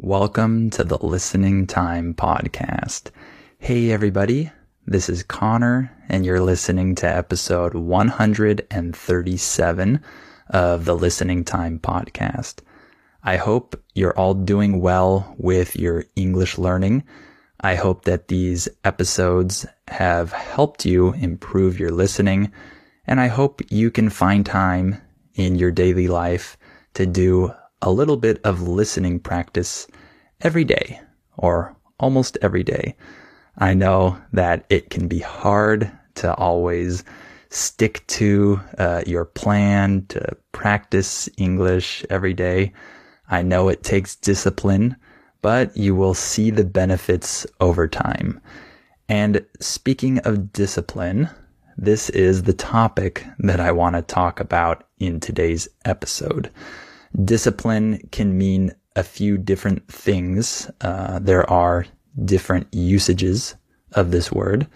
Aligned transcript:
Welcome 0.00 0.70
to 0.70 0.82
the 0.82 0.98
Listening 0.98 1.68
Time 1.68 2.14
Podcast. 2.14 3.12
Hey, 3.58 3.92
everybody. 3.92 4.50
This 4.84 5.08
is 5.08 5.22
Connor, 5.22 5.96
and 6.08 6.26
you're 6.26 6.40
listening 6.40 6.96
to 6.96 7.06
episode 7.06 7.74
137 7.74 10.00
of 10.50 10.84
the 10.84 10.96
Listening 10.96 11.44
Time 11.44 11.78
Podcast. 11.78 12.56
I 13.22 13.36
hope 13.36 13.80
you're 13.94 14.18
all 14.18 14.34
doing 14.34 14.80
well 14.80 15.32
with 15.38 15.76
your 15.76 16.06
English 16.16 16.58
learning. 16.58 17.04
I 17.60 17.76
hope 17.76 18.04
that 18.04 18.26
these 18.26 18.68
episodes 18.82 19.64
have 19.86 20.32
helped 20.32 20.84
you 20.84 21.12
improve 21.12 21.78
your 21.78 21.92
listening, 21.92 22.50
and 23.06 23.20
I 23.20 23.28
hope 23.28 23.62
you 23.70 23.92
can 23.92 24.10
find 24.10 24.44
time 24.44 25.00
in 25.36 25.54
your 25.54 25.70
daily 25.70 26.08
life 26.08 26.56
to 26.94 27.06
do 27.06 27.54
a 27.84 27.92
little 27.92 28.16
bit 28.16 28.40
of 28.44 28.66
listening 28.66 29.20
practice 29.20 29.86
every 30.40 30.64
day 30.64 31.00
or 31.36 31.76
almost 32.00 32.38
every 32.40 32.64
day. 32.64 32.96
I 33.58 33.74
know 33.74 34.18
that 34.32 34.64
it 34.70 34.90
can 34.90 35.06
be 35.06 35.20
hard 35.20 35.92
to 36.16 36.34
always 36.34 37.04
stick 37.50 38.04
to 38.06 38.58
uh, 38.78 39.02
your 39.06 39.26
plan 39.26 40.06
to 40.08 40.36
practice 40.52 41.28
English 41.36 42.04
every 42.08 42.32
day. 42.32 42.72
I 43.28 43.42
know 43.42 43.68
it 43.68 43.84
takes 43.84 44.16
discipline, 44.16 44.96
but 45.42 45.76
you 45.76 45.94
will 45.94 46.14
see 46.14 46.50
the 46.50 46.64
benefits 46.64 47.46
over 47.60 47.86
time. 47.86 48.40
And 49.10 49.44
speaking 49.60 50.18
of 50.20 50.52
discipline, 50.52 51.28
this 51.76 52.08
is 52.10 52.44
the 52.44 52.54
topic 52.54 53.26
that 53.40 53.60
I 53.60 53.72
want 53.72 53.94
to 53.96 54.02
talk 54.02 54.40
about 54.40 54.84
in 54.98 55.20
today's 55.20 55.68
episode. 55.84 56.50
Discipline 57.22 58.08
can 58.10 58.36
mean 58.36 58.72
a 58.96 59.02
few 59.02 59.38
different 59.38 59.86
things. 59.88 60.70
Uh, 60.80 61.18
there 61.18 61.48
are 61.50 61.86
different 62.24 62.66
usages 62.72 63.54
of 63.92 64.10
this 64.10 64.32
word, 64.32 64.66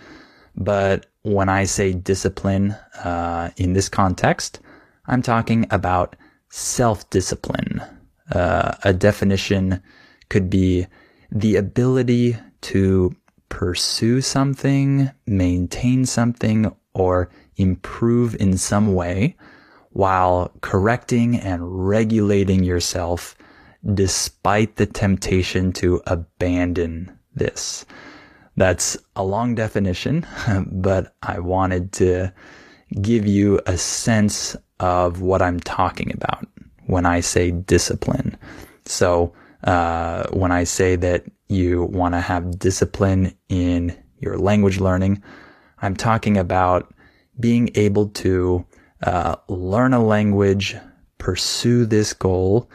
but 0.57 1.07
when 1.23 1.49
I 1.49 1.65
say 1.65 1.93
discipline 1.93 2.73
uh, 3.03 3.51
in 3.57 3.73
this 3.73 3.89
context, 3.89 4.61
I'm 5.07 5.23
talking 5.23 5.67
about 5.71 6.17
self-discipline. 6.51 7.83
Uh, 8.31 8.73
a 8.85 8.93
definition 8.93 9.83
could 10.29 10.51
be 10.51 10.87
the 11.31 11.57
ability 11.57 12.37
to 12.61 13.15
pursue 13.49 14.21
something, 14.21 15.11
maintain 15.27 16.07
something, 16.07 16.73
or 16.95 17.31
improve 17.57 18.35
in 18.37 18.57
some 18.57 18.95
way 18.95 19.37
while 19.99 20.53
correcting 20.61 21.35
and 21.35 21.89
regulating 21.89 22.63
yourself 22.63 23.35
despite 23.95 24.77
the 24.77 24.87
temptation 24.87 25.73
to 25.73 26.01
abandon 26.07 27.11
this. 27.35 27.85
That's 28.57 28.97
a 29.17 29.25
long 29.25 29.57
definition, 29.57 30.25
but 30.71 31.17
I 31.25 31.41
wanted 31.41 31.91
to 31.95 32.33
give 33.03 33.27
you 33.27 33.61
a 33.67 33.77
sense 33.77 34.55
of 34.79 35.21
what 35.21 35.43
I'm 35.43 35.59
talking 35.59 36.13
about 36.15 36.47
when 36.87 37.05
I 37.05 37.19
say 37.19 37.51
discipline. 37.51 38.39
So, 38.85 39.33
uh, 39.65 40.29
when 40.29 40.53
I 40.53 40.63
say 40.63 40.95
that 40.95 41.25
you 41.49 41.83
want 41.83 42.15
to 42.15 42.21
have 42.21 42.61
discipline 42.61 43.37
in 43.49 43.99
your 44.21 44.39
language 44.39 44.79
learning, 44.79 45.25
I'm 45.83 45.97
talking 45.97 46.37
about 46.37 46.95
being 47.41 47.71
able 47.75 48.11
to 48.11 48.65
uh, 49.03 49.37
learn 49.49 49.95
a 49.95 50.03
language, 50.05 50.77
pursue 51.19 51.87
this 51.87 52.13
goal, 52.13 52.69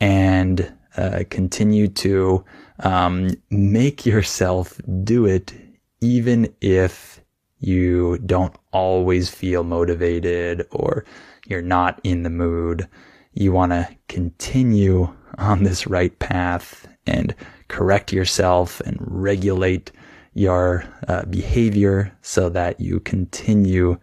and 0.00 0.72
uh, 0.96 1.24
continue 1.30 1.88
to 1.88 2.44
um, 2.80 3.30
make 3.50 4.06
yourself 4.06 4.80
do 5.02 5.26
it, 5.26 5.52
even 6.00 6.54
if 6.60 7.20
you 7.58 8.18
don't 8.26 8.54
always 8.72 9.30
feel 9.30 9.64
motivated 9.64 10.66
or 10.70 11.04
you're 11.46 11.62
not 11.62 12.00
in 12.04 12.22
the 12.22 12.30
mood. 12.30 12.86
You 13.32 13.52
want 13.52 13.72
to 13.72 13.88
continue 14.08 15.12
on 15.38 15.64
this 15.64 15.86
right 15.86 16.16
path 16.18 16.86
and 17.06 17.34
correct 17.68 18.12
yourself 18.12 18.80
and 18.80 18.96
regulate 19.00 19.90
your 20.34 20.84
uh, 21.08 21.24
behavior 21.26 22.12
so 22.22 22.48
that 22.50 22.80
you 22.80 23.00
continue 23.00 23.98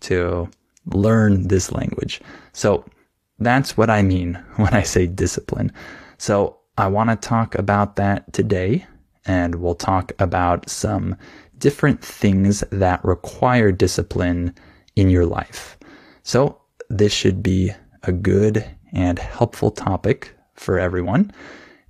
to 0.00 0.48
learn 0.86 1.48
this 1.48 1.72
language. 1.72 2.20
So 2.52 2.84
that's 3.38 3.76
what 3.76 3.90
I 3.90 4.02
mean 4.02 4.34
when 4.56 4.74
I 4.74 4.82
say 4.82 5.06
discipline. 5.06 5.72
So 6.18 6.58
I 6.78 6.88
want 6.88 7.10
to 7.10 7.16
talk 7.16 7.54
about 7.54 7.96
that 7.96 8.32
today 8.32 8.86
and 9.24 9.56
we'll 9.56 9.74
talk 9.74 10.12
about 10.18 10.68
some 10.68 11.16
different 11.58 12.02
things 12.02 12.62
that 12.70 13.04
require 13.04 13.72
discipline 13.72 14.54
in 14.94 15.10
your 15.10 15.26
life. 15.26 15.78
So 16.22 16.60
this 16.88 17.12
should 17.12 17.42
be 17.42 17.72
a 18.02 18.12
good 18.12 18.64
and 18.92 19.18
helpful 19.18 19.70
topic 19.70 20.34
for 20.54 20.78
everyone. 20.78 21.32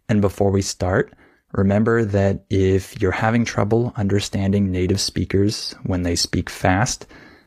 And 0.08 0.20
before 0.20 0.50
we 0.50 0.62
start, 0.62 1.14
remember 1.52 2.04
that 2.04 2.44
if 2.48 3.00
you're 3.00 3.12
having 3.12 3.44
trouble 3.44 3.92
understanding 3.96 4.70
native 4.70 5.00
speakers 5.00 5.74
when 5.84 6.02
they 6.02 6.16
speak 6.16 6.48
fast, 6.48 7.06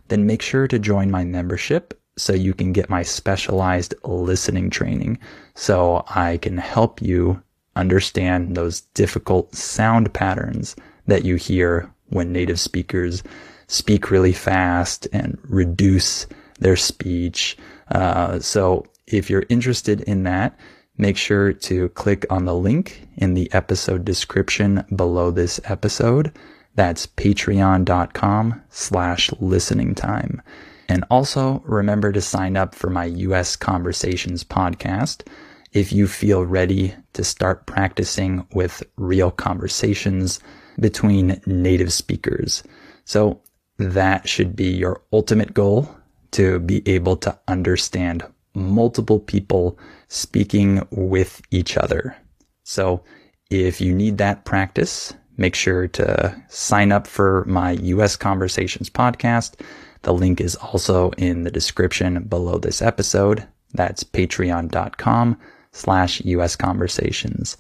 then 0.09 0.25
make 0.25 0.41
sure 0.41 0.67
to 0.67 0.79
join 0.79 1.09
my 1.09 1.23
membership 1.23 1.99
so 2.17 2.33
you 2.33 2.53
can 2.53 2.73
get 2.73 2.89
my 2.89 3.01
specialized 3.01 3.93
listening 4.03 4.69
training 4.69 5.17
so 5.55 6.03
I 6.09 6.37
can 6.37 6.57
help 6.57 7.01
you 7.01 7.41
understand 7.75 8.55
those 8.55 8.81
difficult 8.93 9.55
sound 9.55 10.13
patterns 10.13 10.75
that 11.07 11.23
you 11.23 11.35
hear 11.35 11.89
when 12.07 12.31
native 12.31 12.59
speakers 12.59 13.23
speak 13.67 14.11
really 14.11 14.33
fast 14.33 15.07
and 15.13 15.37
reduce 15.43 16.27
their 16.59 16.75
speech. 16.75 17.57
Uh, 17.91 18.39
so 18.39 18.85
if 19.07 19.29
you're 19.29 19.45
interested 19.49 20.01
in 20.01 20.23
that, 20.23 20.57
make 20.97 21.15
sure 21.15 21.53
to 21.53 21.89
click 21.89 22.25
on 22.29 22.45
the 22.45 22.55
link 22.55 23.07
in 23.17 23.33
the 23.33 23.51
episode 23.53 24.03
description 24.03 24.83
below 24.95 25.31
this 25.31 25.59
episode 25.65 26.31
that's 26.75 27.07
patreon.com 27.07 28.61
slash 28.69 29.31
listening 29.39 29.95
time. 29.95 30.41
And 30.87 31.05
also 31.11 31.61
remember 31.65 32.11
to 32.11 32.21
sign 32.21 32.57
up 32.57 32.73
for 32.73 32.89
my 32.89 33.05
US 33.05 33.55
Conversations 33.55 34.43
podcast 34.43 35.27
if 35.71 35.91
you 35.93 36.07
feel 36.07 36.45
ready 36.45 36.95
to 37.13 37.23
start 37.23 37.67
practicing 37.67 38.45
with 38.53 38.83
real 38.97 39.29
conversations 39.29 40.39
between 40.79 41.41
native 41.45 41.93
speakers. 41.93 42.63
So 43.05 43.41
that 43.77 44.27
should 44.27 44.55
be 44.55 44.69
your 44.69 45.01
ultimate 45.13 45.53
goal 45.53 45.95
to 46.31 46.59
be 46.59 46.87
able 46.87 47.17
to 47.17 47.37
understand 47.47 48.23
multiple 48.53 49.19
people 49.19 49.77
speaking 50.07 50.85
with 50.91 51.41
each 51.51 51.77
other. 51.77 52.15
So 52.63 53.03
if 53.49 53.79
you 53.79 53.93
need 53.93 54.17
that 54.17 54.45
practice, 54.45 55.13
make 55.39 55.55
sure 55.55 55.87
to 55.87 56.43
sign 56.49 56.91
up 56.91 57.07
for 57.07 57.45
my 57.45 57.71
US 57.71 58.15
Conversations 58.15 58.89
podcast. 58.89 59.59
The 60.01 60.13
link 60.13 60.41
is 60.41 60.55
also 60.55 61.11
in 61.11 61.43
the 61.43 61.51
description 61.51 62.23
below 62.23 62.57
this 62.57 62.81
episode. 62.81 63.47
That's 63.73 64.03
patreon.com 64.03 65.39
slash 65.71 66.21
US 66.25 66.55
Conversations. 66.55 67.57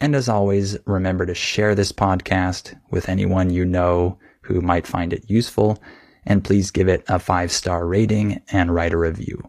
And 0.00 0.16
as 0.16 0.28
always, 0.28 0.76
remember 0.84 1.24
to 1.24 1.34
share 1.34 1.76
this 1.76 1.92
podcast 1.92 2.74
with 2.90 3.08
anyone 3.08 3.50
you 3.50 3.64
know 3.64 4.18
who 4.40 4.60
might 4.60 4.86
find 4.86 5.12
it 5.12 5.30
useful. 5.30 5.80
And 6.26 6.42
please 6.42 6.72
give 6.72 6.88
it 6.88 7.04
a 7.08 7.20
five 7.20 7.52
star 7.52 7.86
rating 7.86 8.42
and 8.50 8.74
write 8.74 8.92
a 8.92 8.98
review. 8.98 9.48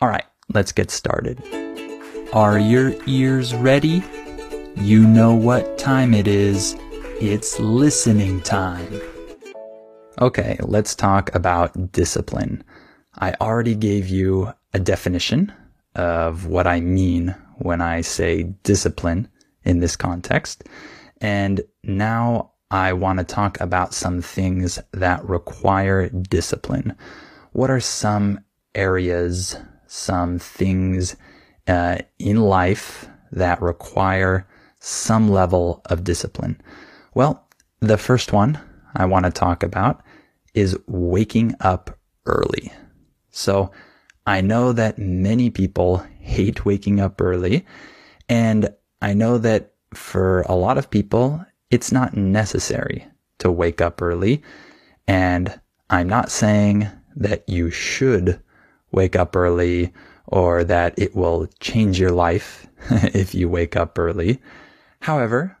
All 0.00 0.08
right, 0.08 0.24
let's 0.52 0.72
get 0.72 0.90
started. 0.90 1.40
Are 2.32 2.58
your 2.58 2.94
ears 3.06 3.54
ready? 3.54 4.02
You 4.76 5.06
know 5.06 5.34
what 5.34 5.78
time 5.78 6.14
it 6.14 6.26
is. 6.26 6.76
It's 7.24 7.60
listening 7.60 8.40
time. 8.40 9.00
Okay, 10.20 10.58
let's 10.58 10.96
talk 10.96 11.32
about 11.36 11.92
discipline. 11.92 12.64
I 13.14 13.34
already 13.40 13.76
gave 13.76 14.08
you 14.08 14.52
a 14.74 14.80
definition 14.80 15.52
of 15.94 16.46
what 16.46 16.66
I 16.66 16.80
mean 16.80 17.36
when 17.58 17.80
I 17.80 18.00
say 18.00 18.42
discipline 18.64 19.28
in 19.64 19.78
this 19.78 19.94
context. 19.94 20.64
And 21.20 21.60
now 21.84 22.54
I 22.72 22.92
want 22.92 23.20
to 23.20 23.24
talk 23.24 23.60
about 23.60 23.94
some 23.94 24.20
things 24.20 24.80
that 24.90 25.24
require 25.24 26.08
discipline. 26.08 26.96
What 27.52 27.70
are 27.70 27.78
some 27.78 28.40
areas, 28.74 29.56
some 29.86 30.40
things 30.40 31.14
uh, 31.68 31.98
in 32.18 32.40
life 32.40 33.08
that 33.30 33.62
require 33.62 34.48
some 34.80 35.30
level 35.30 35.82
of 35.84 36.02
discipline? 36.02 36.60
Well, 37.14 37.46
the 37.80 37.98
first 37.98 38.32
one 38.32 38.58
I 38.94 39.04
want 39.04 39.26
to 39.26 39.30
talk 39.30 39.62
about 39.62 40.02
is 40.54 40.78
waking 40.86 41.54
up 41.60 41.98
early. 42.26 42.72
So 43.30 43.70
I 44.26 44.40
know 44.40 44.72
that 44.72 44.98
many 44.98 45.50
people 45.50 46.06
hate 46.20 46.64
waking 46.64 47.00
up 47.00 47.20
early 47.20 47.66
and 48.28 48.68
I 49.00 49.14
know 49.14 49.36
that 49.38 49.72
for 49.92 50.42
a 50.42 50.54
lot 50.54 50.78
of 50.78 50.90
people, 50.90 51.44
it's 51.70 51.92
not 51.92 52.16
necessary 52.16 53.06
to 53.38 53.50
wake 53.50 53.80
up 53.80 54.00
early. 54.00 54.42
And 55.06 55.60
I'm 55.90 56.08
not 56.08 56.30
saying 56.30 56.88
that 57.16 57.46
you 57.48 57.70
should 57.70 58.40
wake 58.90 59.16
up 59.16 59.34
early 59.36 59.92
or 60.26 60.64
that 60.64 60.98
it 60.98 61.14
will 61.14 61.48
change 61.60 61.98
your 61.98 62.12
life 62.12 62.66
if 62.90 63.34
you 63.34 63.48
wake 63.48 63.76
up 63.76 63.98
early. 63.98 64.40
However, 65.00 65.58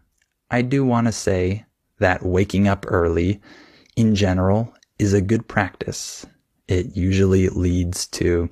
I 0.52 0.60
do 0.60 0.84
want 0.84 1.06
to 1.06 1.12
say 1.12 1.64
that 1.98 2.26
waking 2.26 2.68
up 2.68 2.84
early 2.86 3.40
in 3.96 4.14
general 4.14 4.74
is 4.98 5.14
a 5.14 5.22
good 5.22 5.48
practice. 5.48 6.26
It 6.68 6.94
usually 6.94 7.48
leads 7.48 8.06
to 8.08 8.50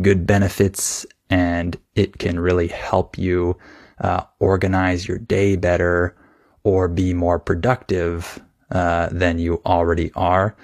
good 0.00 0.28
benefits 0.28 1.04
and 1.28 1.76
it 1.96 2.18
can 2.18 2.38
really 2.38 2.68
help 2.68 3.18
you 3.18 3.58
uh, 4.00 4.22
organize 4.38 5.08
your 5.08 5.18
day 5.18 5.56
better 5.56 6.16
or 6.62 6.86
be 6.86 7.12
more 7.12 7.40
productive 7.40 8.40
uh, 8.70 9.08
than 9.10 9.40
you 9.40 9.60
already 9.66 10.12
are. 10.14 10.56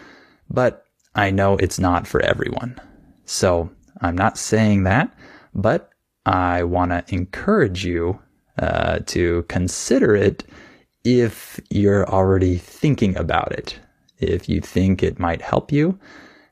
But 0.49 0.85
I 1.17 1.33
know 1.33 1.57
it's 1.57 1.81
not 1.81 2.07
for 2.07 2.21
everyone. 2.21 2.81
So 3.25 3.71
I'm 4.03 4.17
not 4.17 4.39
saying 4.39 4.85
that, 4.85 5.13
but 5.53 5.91
I 6.27 6.63
want 6.63 6.93
to 6.93 7.05
encourage 7.13 7.85
you 7.85 8.21
uh, 8.61 9.01
to 9.07 9.43
consider 9.49 10.15
it 10.15 10.45
if 11.07 11.61
you're 11.71 12.05
already 12.09 12.59
thinking 12.59 13.17
about 13.17 13.53
it. 13.53 13.79
If 14.19 14.49
you 14.49 14.61
think 14.61 15.03
it 15.03 15.21
might 15.21 15.41
help 15.41 15.71
you, 15.71 15.99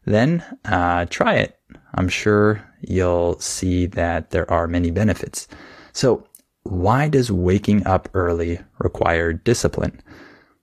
then 0.05 0.45
uh, 0.65 1.06
try 1.06 1.35
it. 1.35 1.59
I'm 1.95 2.09
sure 2.09 2.62
you'll 2.81 3.39
see 3.41 3.87
that 3.87 4.31
there 4.31 4.49
are 4.49 4.69
many 4.69 4.93
benefits. 4.93 5.49
So, 5.93 6.25
why 6.62 7.09
does 7.09 7.31
waking 7.31 7.87
up 7.87 8.09
early 8.15 8.61
require 8.79 9.33
discipline? 9.33 10.01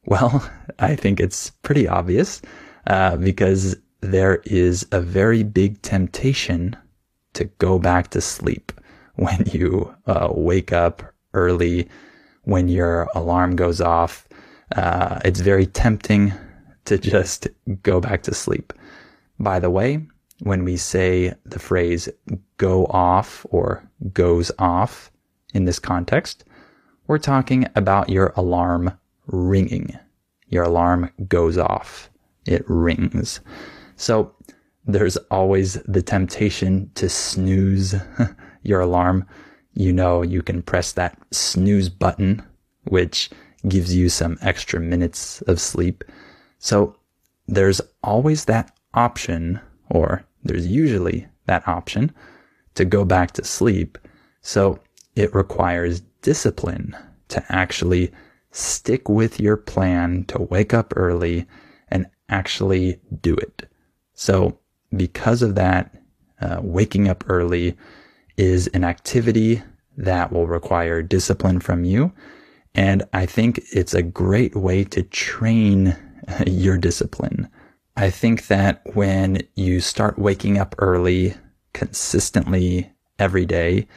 Well, 0.06 0.50
I 0.80 0.96
think 0.96 1.20
it's 1.20 1.50
pretty 1.62 1.88
obvious 1.88 2.42
uh, 2.88 3.18
because 3.18 3.76
there 4.00 4.42
is 4.46 4.88
a 4.92 5.02
very 5.02 5.44
big 5.44 5.82
temptation 5.82 6.78
to 7.34 7.46
go 7.46 7.78
back 7.78 8.10
to 8.12 8.22
sleep 8.22 8.72
when 9.16 9.44
you 9.48 9.94
uh, 10.06 10.30
wake 10.32 10.72
up 10.72 11.04
early, 11.34 11.90
when 12.44 12.68
your 12.68 13.08
alarm 13.16 13.56
goes 13.56 13.82
off. 13.82 14.28
Uh, 14.76 15.20
it's 15.26 15.40
very 15.40 15.66
tempting 15.66 16.34
to 16.86 16.98
just 16.98 17.48
go 17.84 18.00
back 18.00 18.24
to 18.24 18.34
sleep. 18.34 18.74
By 19.40 19.60
the 19.60 19.70
way, 19.70 20.06
when 20.40 20.64
we 20.64 20.78
say 20.78 21.34
the 21.46 21.60
phrase 21.60 22.10
go 22.58 22.86
off 22.88 23.46
or 23.50 23.88
goes 24.14 24.52
off 24.58 25.12
in 25.54 25.66
this 25.66 25.80
context, 25.80 26.44
we're 27.08 27.20
talking 27.20 27.68
about 27.76 28.10
your 28.10 28.34
alarm 28.36 28.98
ringing. 29.28 29.98
Your 30.48 30.64
alarm 30.64 31.12
goes 31.28 31.58
off. 31.58 32.10
It 32.46 32.64
rings. 32.68 33.40
So 33.96 34.34
there's 34.86 35.18
always 35.30 35.74
the 35.84 36.02
temptation 36.02 36.90
to 36.96 37.08
snooze 37.08 37.96
your 38.64 38.82
alarm. 38.82 39.26
You 39.74 39.94
know, 39.94 40.22
you 40.22 40.42
can 40.42 40.62
press 40.62 40.92
that 40.94 41.18
snooze 41.32 41.90
button, 41.90 42.44
which 42.86 43.30
gives 43.68 43.96
you 43.96 44.10
some 44.10 44.38
extra 44.42 44.80
minutes 44.80 45.42
of 45.44 45.60
sleep. 45.62 46.04
So 46.60 46.96
there's 47.48 47.82
always 48.04 48.46
that 48.46 48.76
option, 48.94 49.60
or 49.90 50.26
there's 50.44 50.68
usually 50.68 51.28
that 51.46 51.68
option 51.68 52.12
to 52.76 52.86
go 52.86 53.06
back 53.06 53.32
to 53.32 53.44
sleep. 53.44 53.98
So 54.42 54.80
it 55.16 55.34
requires 55.34 56.02
discipline 56.22 56.96
to 57.30 57.44
actually 57.50 58.12
stick 58.52 59.08
with 59.08 59.40
your 59.40 59.58
plan 59.58 60.26
to 60.26 60.42
wake 60.42 60.74
up 60.74 60.94
early 60.96 61.46
and 61.90 62.08
actually 62.30 63.00
do 63.22 63.34
it. 63.36 63.70
So 64.14 64.60
because 64.96 65.42
of 65.42 65.56
that, 65.56 65.96
uh, 66.42 66.60
waking 66.62 67.08
up 67.08 67.24
early 67.28 67.78
is 68.38 68.68
an 68.68 68.84
activity 68.84 69.62
that 69.98 70.32
will 70.32 70.48
require 70.48 71.02
discipline 71.02 71.60
from 71.60 71.84
you. 71.84 72.12
And 72.74 73.04
I 73.14 73.26
think 73.26 73.62
it's 73.72 73.94
a 73.94 74.02
great 74.02 74.56
way 74.56 74.84
to 74.86 75.04
train 75.04 75.96
your 76.48 76.78
discipline. 76.78 77.50
I 77.98 78.10
think 78.10 78.48
that 78.48 78.82
when 78.94 79.42
you 79.56 79.80
start 79.82 80.18
waking 80.18 80.58
up 80.58 80.76
early 80.78 81.36
consistently 81.74 82.92
every 83.20 83.46
day, 83.46 83.88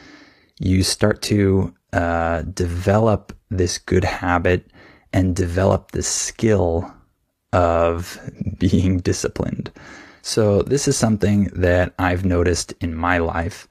you 0.58 0.82
start 0.82 1.22
to 1.22 1.75
uh, 1.92 2.42
develop 2.42 3.36
this 3.50 3.78
good 3.78 4.04
habit 4.04 4.70
and 5.12 5.36
develop 5.36 5.92
the 5.92 6.02
skill 6.02 6.92
of 7.52 8.19
being 8.58 8.98
disciplined. 8.98 9.70
So 10.22 10.62
this 10.62 10.88
is 10.88 10.96
something 10.96 11.44
that 11.54 11.94
I've 11.98 12.25
noticed 12.25 12.72
in 12.81 12.94
my 12.94 13.19
life. 13.19 13.69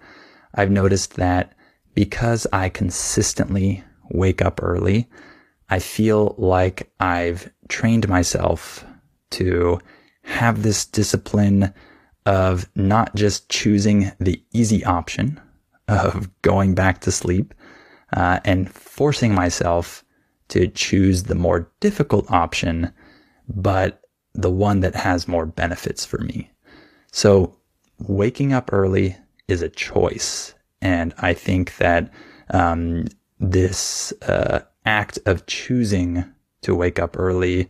I've 0.53 0.71
noticed 0.71 1.15
that 1.15 1.53
because 1.93 2.47
I 2.53 2.69
consistently 2.69 3.83
wake 4.09 4.41
up 4.41 4.61
early, 4.61 5.09
I 5.69 5.79
feel 5.79 6.35
like 6.37 6.91
I've 6.99 7.51
trained 7.67 8.07
myself 8.07 8.85
to 9.31 9.79
have 10.23 10.63
this 10.63 10.85
discipline 10.85 11.73
of 12.25 12.69
not 12.75 13.15
just 13.15 13.49
choosing 13.49 14.11
the 14.19 14.41
easy 14.53 14.83
option 14.85 15.39
of 15.87 16.29
going 16.41 16.75
back 16.75 17.01
to 17.01 17.11
sleep 17.11 17.53
uh, 18.15 18.39
and 18.45 18.71
forcing 18.71 19.33
myself 19.33 20.03
to 20.49 20.67
choose 20.67 21.23
the 21.23 21.35
more 21.35 21.71
difficult 21.79 22.29
option, 22.31 22.93
but 23.47 24.01
the 24.33 24.51
one 24.51 24.79
that 24.81 24.95
has 24.95 25.27
more 25.27 25.45
benefits 25.45 26.05
for 26.05 26.19
me. 26.19 26.51
So 27.11 27.57
waking 27.99 28.53
up 28.53 28.71
early 28.71 29.17
is 29.47 29.61
a 29.61 29.69
choice. 29.69 30.53
And 30.81 31.13
I 31.17 31.33
think 31.33 31.77
that 31.77 32.11
um, 32.49 33.05
this 33.39 34.11
uh, 34.23 34.61
act 34.85 35.19
of 35.25 35.45
choosing 35.45 36.25
to 36.61 36.75
wake 36.75 36.99
up 36.99 37.17
early 37.17 37.69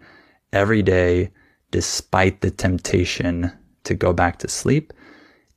every 0.51 0.81
day, 0.81 1.31
despite 1.71 2.41
the 2.41 2.51
temptation 2.51 3.51
to 3.83 3.93
go 3.93 4.13
back 4.13 4.39
to 4.39 4.47
sleep, 4.47 4.93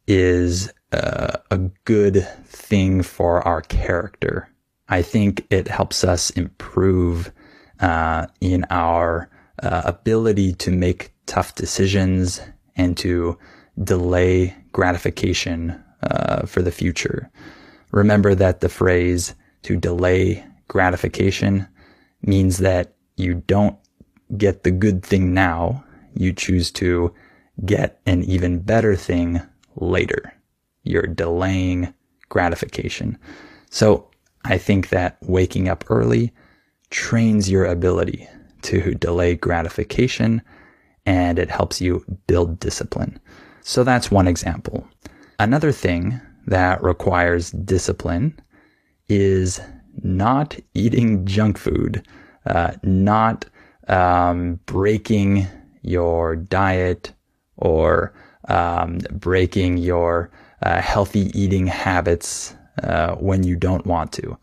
is 0.06 0.72
uh, 0.92 1.36
a 1.50 1.58
good 1.84 2.26
thing 2.46 3.02
for 3.02 3.46
our 3.46 3.60
character. 3.62 4.48
I 4.88 5.02
think 5.02 5.46
it 5.50 5.68
helps 5.68 6.04
us 6.04 6.30
improve 6.30 7.32
uh, 7.80 8.26
in 8.40 8.64
our 8.70 9.28
uh, 9.62 9.82
ability 9.84 10.54
to 10.54 10.70
make 10.70 11.12
tough 11.26 11.54
decisions 11.54 12.40
and 12.76 12.96
to 12.98 13.36
delay 13.82 14.54
gratification 14.72 15.82
uh, 16.02 16.46
for 16.46 16.62
the 16.62 16.72
future. 16.72 17.30
Remember 17.92 18.34
that 18.34 18.60
the 18.60 18.68
phrase 18.68 19.34
to 19.62 19.76
delay 19.76 20.44
gratification 20.68 21.66
means 22.22 22.58
that 22.58 22.94
you 23.16 23.34
don't 23.46 23.78
get 24.36 24.62
the 24.62 24.70
good 24.70 25.02
thing 25.02 25.32
now. 25.32 25.84
You 26.14 26.32
choose 26.32 26.70
to 26.72 27.14
get 27.64 28.00
an 28.06 28.22
even 28.24 28.60
better 28.60 28.96
thing 28.96 29.40
later. 29.76 30.32
You're 30.82 31.06
delaying 31.06 31.92
gratification. 32.28 33.18
So 33.70 34.08
I 34.44 34.58
think 34.58 34.88
that 34.90 35.18
waking 35.22 35.68
up 35.68 35.84
early 35.88 36.32
trains 36.90 37.50
your 37.50 37.64
ability 37.64 38.28
to 38.62 38.94
delay 38.94 39.34
gratification 39.34 40.42
and 41.04 41.38
it 41.38 41.50
helps 41.50 41.80
you 41.80 42.04
build 42.26 42.58
discipline. 42.58 43.18
So 43.62 43.84
that's 43.84 44.10
one 44.10 44.28
example. 44.28 44.86
Another 45.38 45.72
thing 45.72 46.20
that 46.46 46.82
requires 46.82 47.50
discipline 47.50 48.38
is 49.08 49.60
not 50.02 50.58
eating 50.74 51.26
junk 51.26 51.58
food, 51.58 52.06
uh, 52.46 52.72
not 52.82 53.44
um, 53.88 54.58
breaking 54.66 55.46
your 55.82 56.36
diet 56.36 57.12
or 57.56 58.14
um, 58.48 58.98
breaking 59.12 59.76
your 59.76 60.30
uh, 60.62 60.80
healthy 60.80 61.30
eating 61.38 61.66
habits 61.66 62.54
uh, 62.82 63.14
when 63.16 63.42
you 63.42 63.56
don't 63.56 63.86
want 63.86 64.12
to. 64.12 64.38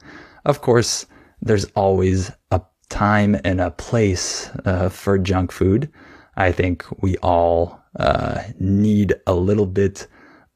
Of 0.46 0.62
course, 0.62 1.06
there's 1.42 1.66
always 1.76 2.32
a 2.52 2.62
time 2.90 3.36
and 3.44 3.60
a 3.60 3.72
place 3.72 4.50
uh, 4.66 4.90
for 4.90 5.18
junk 5.18 5.52
food. 5.52 5.92
I 6.36 6.52
think 6.52 6.86
we 7.02 7.18
all 7.18 7.82
uh, 8.00 8.44
need 8.60 9.16
a 9.28 9.34
little 9.34 9.66
bit 9.66 10.08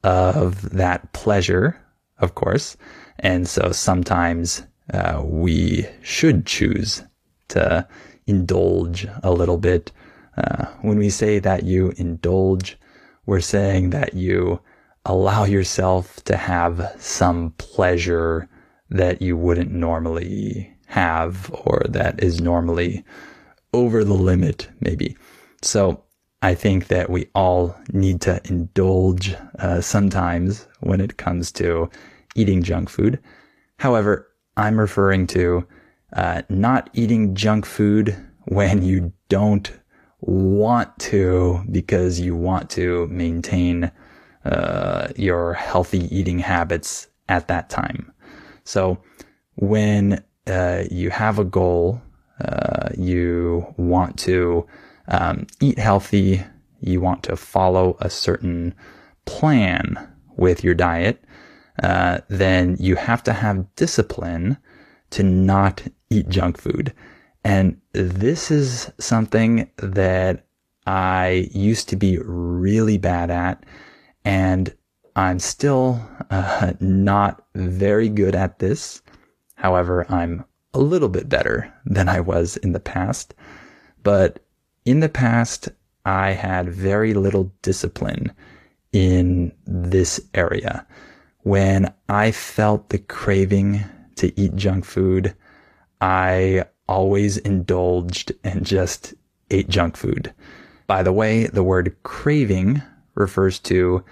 of 0.04 0.70
that 0.70 1.12
pleasure, 1.12 1.80
of 2.18 2.34
course. 2.34 2.76
And 3.18 3.48
so 3.48 3.72
sometimes 3.72 4.62
uh, 4.92 5.22
we 5.24 5.86
should 6.02 6.46
choose 6.46 7.02
to 7.48 7.86
indulge 8.26 9.06
a 9.22 9.32
little 9.32 9.58
bit. 9.58 9.92
Uh, 10.36 10.66
when 10.82 10.98
we 10.98 11.10
say 11.10 11.38
that 11.38 11.64
you 11.64 11.92
indulge, 11.96 12.78
we're 13.26 13.40
saying 13.40 13.90
that 13.90 14.14
you 14.14 14.60
allow 15.04 15.44
yourself 15.44 16.22
to 16.24 16.36
have 16.36 16.94
some 16.98 17.52
pleasure 17.58 18.48
that 18.90 19.20
you 19.20 19.36
wouldn't 19.36 19.70
normally 19.70 20.74
have 20.86 21.50
or 21.64 21.82
that 21.88 22.22
is 22.22 22.40
normally 22.40 23.04
over 23.72 24.04
the 24.04 24.14
limit, 24.14 24.68
maybe. 24.80 25.16
So 25.62 26.04
I 26.40 26.54
think 26.54 26.86
that 26.86 27.10
we 27.10 27.28
all 27.34 27.74
need 27.92 28.20
to 28.22 28.40
indulge 28.44 29.34
uh, 29.58 29.80
sometimes 29.80 30.68
when 30.80 31.00
it 31.00 31.16
comes 31.16 31.50
to 31.52 31.90
eating 32.36 32.62
junk 32.62 32.88
food. 32.88 33.18
However, 33.78 34.28
I'm 34.56 34.78
referring 34.78 35.26
to 35.28 35.66
uh, 36.12 36.42
not 36.48 36.90
eating 36.92 37.34
junk 37.34 37.66
food 37.66 38.16
when 38.44 38.82
you 38.82 39.12
don't 39.28 39.70
want 40.20 40.96
to 40.98 41.62
because 41.70 42.20
you 42.20 42.36
want 42.36 42.70
to 42.70 43.06
maintain 43.08 43.90
uh, 44.44 45.08
your 45.16 45.54
healthy 45.54 46.14
eating 46.16 46.38
habits 46.38 47.08
at 47.28 47.48
that 47.48 47.68
time. 47.68 48.12
So 48.64 48.98
when 49.56 50.24
uh, 50.46 50.84
you 50.90 51.10
have 51.10 51.38
a 51.38 51.44
goal, 51.44 52.00
uh, 52.44 52.90
you 52.96 53.66
want 53.76 54.18
to 54.20 54.66
um, 55.08 55.46
eat 55.60 55.78
healthy, 55.78 56.42
you 56.80 57.00
want 57.00 57.22
to 57.24 57.36
follow 57.36 57.96
a 58.00 58.10
certain 58.10 58.74
plan 59.24 59.96
with 60.36 60.62
your 60.62 60.74
diet, 60.74 61.22
uh, 61.82 62.18
then 62.28 62.76
you 62.78 62.96
have 62.96 63.22
to 63.24 63.32
have 63.32 63.74
discipline 63.76 64.56
to 65.10 65.22
not 65.22 65.82
eat 66.10 66.28
junk 66.28 66.58
food. 66.58 66.92
And 67.44 67.80
this 67.92 68.50
is 68.50 68.90
something 68.98 69.70
that 69.78 70.46
I 70.86 71.48
used 71.52 71.88
to 71.90 71.96
be 71.96 72.18
really 72.18 72.98
bad 72.98 73.30
at, 73.30 73.64
and 74.24 74.74
I'm 75.16 75.38
still 75.38 76.00
uh, 76.30 76.72
not 76.80 77.44
very 77.54 78.08
good 78.08 78.34
at 78.34 78.58
this. 78.58 79.02
However, 79.54 80.06
I'm 80.08 80.44
a 80.74 80.78
little 80.78 81.08
bit 81.08 81.28
better 81.28 81.72
than 81.84 82.08
I 82.08 82.20
was 82.20 82.56
in 82.58 82.72
the 82.72 82.80
past. 82.80 83.34
But 84.02 84.44
in 84.88 85.00
the 85.00 85.08
past, 85.10 85.68
I 86.06 86.30
had 86.30 86.70
very 86.70 87.12
little 87.12 87.52
discipline 87.60 88.32
in 88.90 89.52
this 89.66 90.18
area. 90.32 90.86
When 91.40 91.92
I 92.08 92.30
felt 92.30 92.88
the 92.88 92.98
craving 92.98 93.84
to 94.16 94.40
eat 94.40 94.56
junk 94.56 94.86
food, 94.86 95.34
I 96.00 96.64
always 96.88 97.36
indulged 97.36 98.32
and 98.42 98.64
just 98.64 99.12
ate 99.50 99.68
junk 99.68 99.94
food. 99.98 100.32
By 100.86 101.02
the 101.02 101.12
way, 101.12 101.48
the 101.48 101.62
word 101.62 101.94
craving 102.02 102.80
refers 103.14 103.58
to 103.60 104.02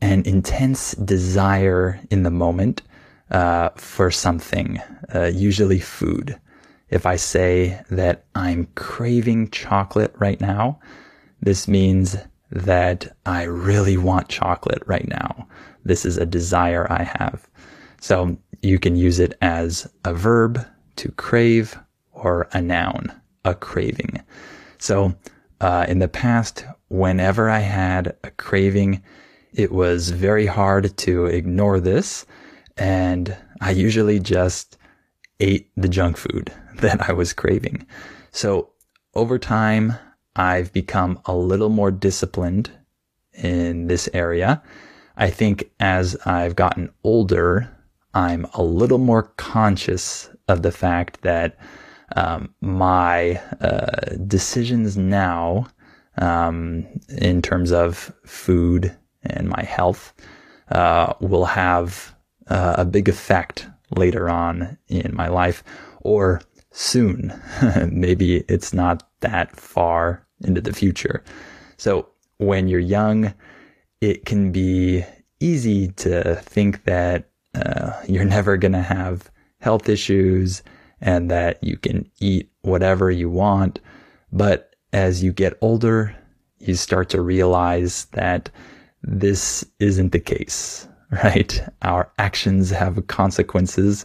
an 0.00 0.24
intense 0.26 0.90
desire 0.94 2.00
in 2.10 2.24
the 2.24 2.32
moment 2.32 2.82
uh, 3.30 3.68
for 3.76 4.10
something, 4.10 4.80
uh, 5.14 5.30
usually 5.32 5.78
food. 5.78 6.36
If 6.88 7.04
I 7.04 7.16
say 7.16 7.80
that 7.90 8.26
I'm 8.34 8.68
craving 8.76 9.50
chocolate 9.50 10.14
right 10.18 10.40
now, 10.40 10.78
this 11.40 11.66
means 11.66 12.16
that 12.50 13.16
I 13.26 13.42
really 13.42 13.96
want 13.96 14.28
chocolate 14.28 14.82
right 14.86 15.06
now. 15.08 15.48
This 15.84 16.04
is 16.04 16.16
a 16.16 16.26
desire 16.26 16.86
I 16.90 17.02
have. 17.02 17.48
So 18.00 18.38
you 18.62 18.78
can 18.78 18.94
use 18.94 19.18
it 19.18 19.36
as 19.42 19.90
a 20.04 20.14
verb 20.14 20.64
to 20.96 21.10
crave 21.12 21.76
or 22.12 22.48
a 22.52 22.62
noun, 22.62 23.12
a 23.44 23.54
craving. 23.54 24.22
So 24.78 25.14
uh, 25.60 25.86
in 25.88 25.98
the 25.98 26.08
past, 26.08 26.64
whenever 26.88 27.50
I 27.50 27.58
had 27.60 28.16
a 28.22 28.30
craving, 28.30 29.02
it 29.52 29.72
was 29.72 30.10
very 30.10 30.46
hard 30.46 30.96
to 30.98 31.26
ignore 31.26 31.80
this. 31.80 32.26
And 32.76 33.36
I 33.60 33.70
usually 33.72 34.20
just 34.20 34.78
ate 35.40 35.70
the 35.76 35.88
junk 35.88 36.16
food 36.16 36.52
that 36.80 37.08
I 37.08 37.12
was 37.12 37.32
craving. 37.32 37.86
So 38.30 38.70
over 39.14 39.38
time, 39.38 39.94
I've 40.34 40.72
become 40.72 41.18
a 41.24 41.34
little 41.34 41.70
more 41.70 41.90
disciplined 41.90 42.70
in 43.32 43.86
this 43.86 44.08
area. 44.12 44.62
I 45.16 45.30
think 45.30 45.70
as 45.80 46.16
I've 46.26 46.56
gotten 46.56 46.90
older, 47.02 47.74
I'm 48.12 48.46
a 48.54 48.62
little 48.62 48.98
more 48.98 49.24
conscious 49.36 50.28
of 50.48 50.62
the 50.62 50.72
fact 50.72 51.22
that 51.22 51.58
um, 52.14 52.54
my 52.60 53.40
uh, 53.60 54.14
decisions 54.26 54.96
now 54.96 55.66
um, 56.18 56.86
in 57.08 57.42
terms 57.42 57.72
of 57.72 58.12
food 58.24 58.94
and 59.22 59.48
my 59.48 59.62
health 59.62 60.14
uh, 60.70 61.14
will 61.20 61.46
have 61.46 62.14
uh, 62.48 62.74
a 62.78 62.84
big 62.84 63.08
effect 63.08 63.66
later 63.96 64.28
on 64.28 64.78
in 64.88 65.14
my 65.14 65.28
life 65.28 65.64
or 66.00 66.40
soon. 66.76 67.32
Maybe 67.90 68.44
it's 68.48 68.74
not 68.74 69.08
that 69.20 69.56
far 69.56 70.26
into 70.42 70.60
the 70.60 70.72
future. 70.72 71.24
So 71.78 72.08
when 72.36 72.68
you're 72.68 72.80
young, 72.80 73.32
it 74.02 74.26
can 74.26 74.52
be 74.52 75.04
easy 75.40 75.88
to 75.88 76.36
think 76.36 76.84
that 76.84 77.30
uh, 77.54 77.92
you're 78.06 78.24
never 78.36 78.56
going 78.56 78.72
to 78.72 78.82
have 78.82 79.30
health 79.60 79.88
issues 79.88 80.62
and 81.00 81.30
that 81.30 81.62
you 81.64 81.78
can 81.78 82.10
eat 82.20 82.50
whatever 82.60 83.10
you 83.10 83.30
want. 83.30 83.80
But 84.32 84.76
as 84.92 85.22
you 85.22 85.32
get 85.32 85.58
older, 85.62 86.14
you 86.58 86.74
start 86.74 87.08
to 87.10 87.22
realize 87.22 88.04
that 88.12 88.50
this 89.02 89.64
isn't 89.78 90.12
the 90.12 90.20
case, 90.20 90.88
right? 91.24 91.62
Our 91.82 92.10
actions 92.18 92.70
have 92.70 93.06
consequences, 93.06 94.04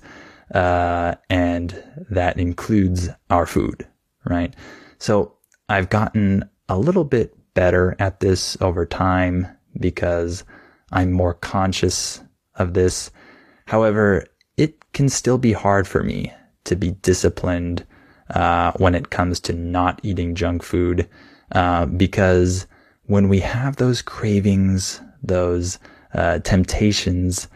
uh, 0.54 1.16
and 1.30 1.84
that 2.10 2.40
includes 2.40 3.10
our 3.30 3.46
food, 3.46 3.88
right? 4.26 4.54
So 4.98 5.36
I've 5.70 5.90
gotten 5.90 6.50
a 6.68 6.78
little 6.78 7.04
bit 7.04 7.36
better 7.54 7.96
at 8.00 8.20
this 8.20 8.58
over 8.62 8.86
time 8.86 9.48
because 9.80 10.44
I'm 10.92 11.12
more 11.12 11.34
conscious 11.34 12.22
of 12.56 12.74
this. 12.74 13.12
However, 13.66 14.26
it 14.58 14.92
can 14.94 15.10
still 15.10 15.38
be 15.38 15.54
hard 15.54 15.88
for 15.88 16.04
me 16.04 16.34
to 16.66 16.76
be 16.76 16.92
disciplined 16.92 17.86
uh, 18.30 18.72
when 18.78 18.96
it 18.96 19.10
comes 19.10 19.40
to 19.42 19.54
not 19.54 20.00
eating 20.04 20.36
junk 20.36 20.64
food 20.64 21.10
uh, 21.54 21.86
because 21.86 22.68
when 23.04 23.28
we 23.28 23.40
have 23.40 23.76
those 23.76 24.02
cravings, 24.02 25.02
those 25.24 25.80
uh, 26.14 26.40
temptations, 26.40 27.48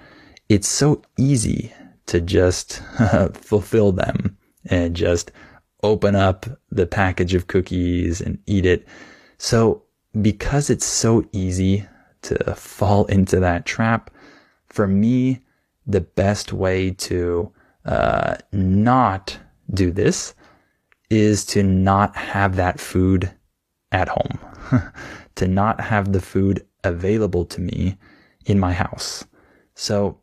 it's 0.49 0.67
so 0.67 1.01
easy 1.17 1.73
to 2.07 2.21
just 2.21 2.81
fulfill 3.33 3.91
them 3.91 4.37
and 4.65 4.95
just 4.95 5.31
open 5.83 6.15
up 6.15 6.45
the 6.71 6.87
package 6.87 7.33
of 7.33 7.47
cookies 7.47 8.21
and 8.21 8.39
eat 8.45 8.65
it. 8.65 8.87
So 9.37 9.83
because 10.21 10.69
it's 10.69 10.85
so 10.85 11.27
easy 11.31 11.85
to 12.23 12.55
fall 12.55 13.05
into 13.05 13.39
that 13.39 13.65
trap, 13.65 14.09
for 14.67 14.87
me, 14.87 15.41
the 15.85 16.01
best 16.01 16.51
way 16.51 16.91
to 16.91 17.51
uh, 17.85 18.35
not 18.51 19.37
do 19.73 19.91
this 19.91 20.33
is 21.09 21.45
to 21.45 21.61
not 21.63 22.15
have 22.15 22.55
that 22.55 22.79
food 22.79 23.31
at 23.91 24.07
home, 24.09 24.39
to 25.35 25.47
not 25.47 25.79
have 25.79 26.11
the 26.11 26.21
food 26.21 26.65
available 26.83 27.45
to 27.45 27.61
me 27.61 27.97
in 28.45 28.59
my 28.59 28.73
house. 28.73 29.23
So 29.75 30.19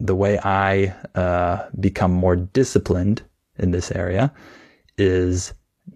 the 0.00 0.14
way 0.14 0.38
I 0.42 0.94
uh, 1.14 1.68
become 1.78 2.12
more 2.12 2.36
disciplined 2.36 3.22
in 3.58 3.70
this 3.70 3.90
area 3.92 4.32
is 4.98 5.54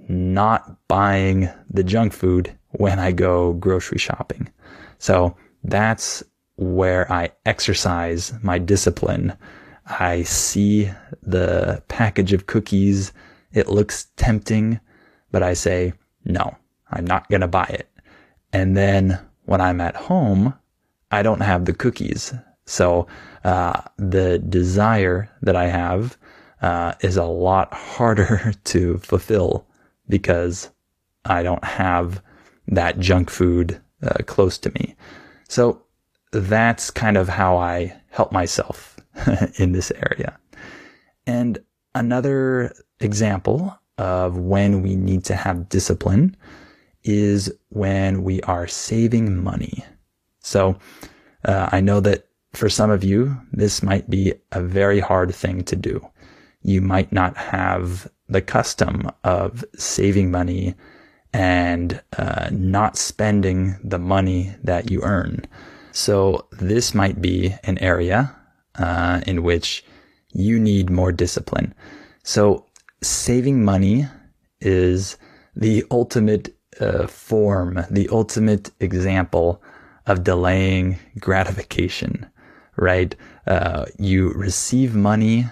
not 0.08 0.76
buying 0.88 1.48
the 1.70 1.84
junk 1.84 2.12
food 2.12 2.56
when 2.72 2.98
I 2.98 3.12
go 3.12 3.54
grocery 3.54 3.98
shopping. 3.98 4.48
So 4.98 5.36
that's 5.64 6.22
where 6.56 7.10
I 7.12 7.30
exercise 7.44 8.32
my 8.42 8.58
discipline. 8.58 9.36
I 9.86 10.22
see 10.22 10.90
the 11.22 11.82
package 11.88 12.32
of 12.32 12.46
cookies. 12.46 13.12
It 13.52 13.68
looks 13.68 14.08
tempting, 14.16 14.80
but 15.30 15.42
I 15.42 15.54
say, 15.54 15.92
no, 16.24 16.56
I'm 16.90 17.06
not 17.06 17.28
going 17.28 17.42
to 17.42 17.48
buy 17.48 17.66
it. 17.70 17.88
And 18.52 18.76
then 18.76 19.18
when 19.44 19.60
I'm 19.60 19.80
at 19.80 19.96
home, 19.96 20.54
I 21.10 21.22
don't 21.22 21.40
have 21.40 21.64
the 21.64 21.72
cookies. 21.72 22.34
So, 22.66 23.06
uh, 23.44 23.80
the 23.96 24.38
desire 24.38 25.30
that 25.42 25.56
I 25.56 25.66
have, 25.66 26.16
uh, 26.62 26.94
is 27.00 27.16
a 27.16 27.24
lot 27.24 27.72
harder 27.74 28.52
to 28.64 28.98
fulfill 28.98 29.66
because 30.08 30.70
I 31.24 31.42
don't 31.42 31.64
have 31.64 32.22
that 32.68 32.98
junk 32.98 33.30
food 33.30 33.80
uh, 34.02 34.22
close 34.26 34.58
to 34.58 34.70
me. 34.72 34.96
So 35.48 35.82
that's 36.32 36.90
kind 36.90 37.16
of 37.16 37.28
how 37.28 37.56
I 37.56 37.94
help 38.10 38.32
myself 38.32 38.96
in 39.58 39.72
this 39.72 39.92
area. 39.92 40.38
And 41.26 41.58
another 41.94 42.74
example 43.00 43.76
of 43.98 44.36
when 44.36 44.82
we 44.82 44.96
need 44.96 45.24
to 45.24 45.34
have 45.34 45.68
discipline 45.68 46.36
is 47.04 47.50
when 47.70 48.22
we 48.24 48.40
are 48.42 48.66
saving 48.66 49.42
money. 49.42 49.84
So 50.40 50.76
uh, 51.44 51.68
I 51.72 51.80
know 51.80 52.00
that 52.00 52.26
for 52.52 52.68
some 52.68 52.90
of 52.90 53.04
you, 53.04 53.36
this 53.52 53.82
might 53.82 54.08
be 54.08 54.32
a 54.52 54.62
very 54.62 55.00
hard 55.00 55.34
thing 55.34 55.62
to 55.64 55.76
do. 55.76 56.06
You 56.62 56.80
might 56.80 57.12
not 57.12 57.36
have 57.36 58.10
the 58.28 58.42
custom 58.42 59.10
of 59.24 59.64
saving 59.76 60.30
money 60.30 60.74
and 61.32 62.02
uh, 62.18 62.48
not 62.50 62.96
spending 62.96 63.76
the 63.84 63.98
money 63.98 64.54
that 64.64 64.90
you 64.90 65.02
earn. 65.02 65.44
So 65.92 66.46
this 66.52 66.94
might 66.94 67.20
be 67.20 67.54
an 67.64 67.78
area 67.78 68.34
uh, 68.78 69.20
in 69.26 69.42
which 69.42 69.84
you 70.32 70.58
need 70.58 70.90
more 70.90 71.12
discipline. 71.12 71.74
So 72.22 72.66
saving 73.02 73.64
money 73.64 74.06
is 74.60 75.16
the 75.54 75.84
ultimate 75.90 76.54
uh, 76.80 77.06
form, 77.06 77.84
the 77.90 78.08
ultimate 78.10 78.70
example 78.80 79.62
of 80.06 80.24
delaying 80.24 80.98
gratification, 81.18 82.26
right? 82.76 83.14
Uh, 83.46 83.86
you 83.98 84.30
receive 84.30 84.94
money, 84.94 85.46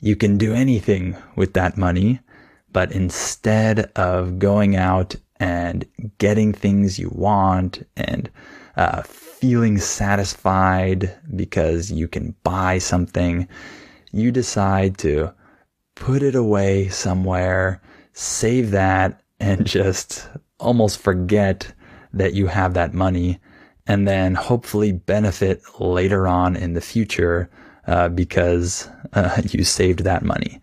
you 0.00 0.16
can 0.16 0.38
do 0.38 0.54
anything 0.54 1.16
with 1.36 1.54
that 1.54 1.76
money, 1.76 2.20
but 2.72 2.92
instead 2.92 3.90
of 3.96 4.38
going 4.38 4.76
out 4.76 5.16
and 5.38 5.84
getting 6.18 6.52
things 6.52 6.98
you 6.98 7.10
want 7.12 7.86
and 7.96 8.30
uh, 8.76 9.02
feeling 9.02 9.78
satisfied 9.78 11.14
because 11.34 11.90
you 11.90 12.06
can 12.06 12.34
buy 12.44 12.78
something, 12.78 13.48
you 14.12 14.30
decide 14.30 14.98
to 14.98 15.32
put 15.94 16.22
it 16.22 16.34
away 16.34 16.88
somewhere, 16.88 17.80
save 18.12 18.70
that, 18.70 19.20
and 19.38 19.66
just 19.78 20.28
almost 20.58 20.98
forget 20.98 21.72
that 22.12 22.34
you 22.34 22.46
have 22.46 22.74
that 22.74 22.92
money 22.92 23.38
and 23.90 24.06
then 24.06 24.36
hopefully 24.36 24.92
benefit 24.92 25.60
later 25.80 26.28
on 26.28 26.54
in 26.54 26.74
the 26.74 26.80
future 26.80 27.50
uh, 27.88 28.08
because 28.08 28.88
uh, 29.14 29.42
you 29.50 29.64
saved 29.64 30.04
that 30.04 30.22
money. 30.22 30.60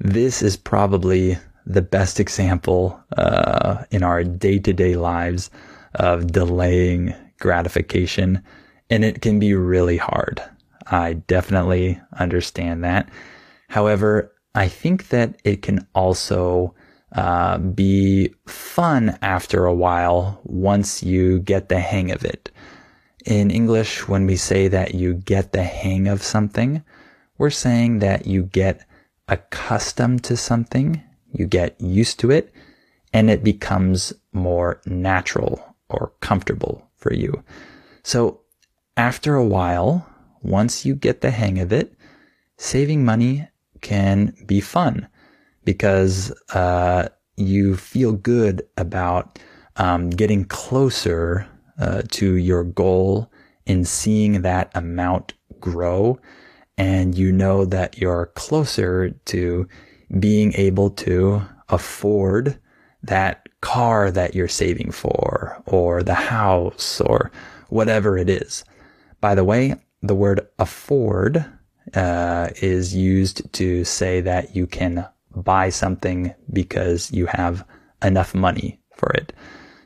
This 0.00 0.42
is 0.42 0.56
probably 0.56 1.38
the 1.64 1.82
best 1.82 2.18
example 2.18 3.00
uh, 3.16 3.84
in 3.92 4.02
our 4.02 4.24
day 4.24 4.58
to 4.58 4.72
day 4.72 4.96
lives 4.96 5.52
of 5.94 6.32
delaying 6.32 7.14
gratification, 7.38 8.42
and 8.90 9.04
it 9.04 9.22
can 9.22 9.38
be 9.38 9.54
really 9.54 9.96
hard. 9.96 10.42
I 10.88 11.12
definitely 11.28 12.00
understand 12.18 12.82
that. 12.82 13.08
However, 13.68 14.32
I 14.56 14.66
think 14.66 15.10
that 15.10 15.40
it 15.44 15.62
can 15.62 15.86
also 15.94 16.74
uh, 17.12 17.58
be 17.58 18.34
fun 18.48 19.16
after 19.22 19.64
a 19.64 19.74
while 19.74 20.40
once 20.42 21.04
you 21.04 21.38
get 21.38 21.68
the 21.68 21.78
hang 21.78 22.10
of 22.10 22.24
it. 22.24 22.50
In 23.24 23.50
English, 23.50 24.06
when 24.06 24.26
we 24.26 24.36
say 24.36 24.68
that 24.68 24.94
you 24.94 25.14
get 25.14 25.52
the 25.52 25.62
hang 25.62 26.08
of 26.08 26.22
something, 26.22 26.84
we're 27.38 27.48
saying 27.48 28.00
that 28.00 28.26
you 28.26 28.42
get 28.42 28.84
accustomed 29.28 30.22
to 30.24 30.36
something, 30.36 31.02
you 31.32 31.46
get 31.46 31.80
used 31.80 32.20
to 32.20 32.30
it, 32.30 32.52
and 33.14 33.30
it 33.30 33.42
becomes 33.42 34.12
more 34.32 34.80
natural 34.84 35.74
or 35.88 36.12
comfortable 36.20 36.90
for 36.96 37.14
you. 37.14 37.42
So 38.02 38.40
after 38.96 39.36
a 39.36 39.44
while, 39.44 40.06
once 40.42 40.84
you 40.84 40.94
get 40.94 41.22
the 41.22 41.30
hang 41.30 41.58
of 41.58 41.72
it, 41.72 41.94
saving 42.58 43.06
money 43.06 43.48
can 43.80 44.34
be 44.44 44.60
fun 44.60 45.08
because 45.64 46.30
uh, 46.52 47.08
you 47.36 47.74
feel 47.76 48.12
good 48.12 48.66
about 48.76 49.38
um, 49.76 50.10
getting 50.10 50.44
closer 50.44 51.48
uh, 51.78 52.02
to 52.12 52.34
your 52.36 52.64
goal 52.64 53.30
in 53.66 53.84
seeing 53.84 54.42
that 54.42 54.70
amount 54.74 55.34
grow. 55.60 56.18
And 56.76 57.16
you 57.16 57.30
know 57.30 57.64
that 57.64 57.98
you're 57.98 58.26
closer 58.34 59.10
to 59.10 59.68
being 60.18 60.52
able 60.54 60.90
to 60.90 61.42
afford 61.68 62.58
that 63.02 63.48
car 63.60 64.10
that 64.10 64.34
you're 64.34 64.48
saving 64.48 64.90
for 64.90 65.62
or 65.66 66.02
the 66.02 66.14
house 66.14 67.00
or 67.00 67.30
whatever 67.68 68.18
it 68.18 68.28
is. 68.28 68.64
By 69.20 69.34
the 69.34 69.44
way, 69.44 69.76
the 70.02 70.14
word 70.14 70.46
afford 70.58 71.44
uh, 71.94 72.48
is 72.60 72.94
used 72.94 73.52
to 73.54 73.84
say 73.84 74.20
that 74.20 74.54
you 74.54 74.66
can 74.66 75.06
buy 75.34 75.70
something 75.70 76.34
because 76.52 77.10
you 77.12 77.26
have 77.26 77.64
enough 78.02 78.34
money 78.34 78.80
for 78.96 79.10
it. 79.12 79.32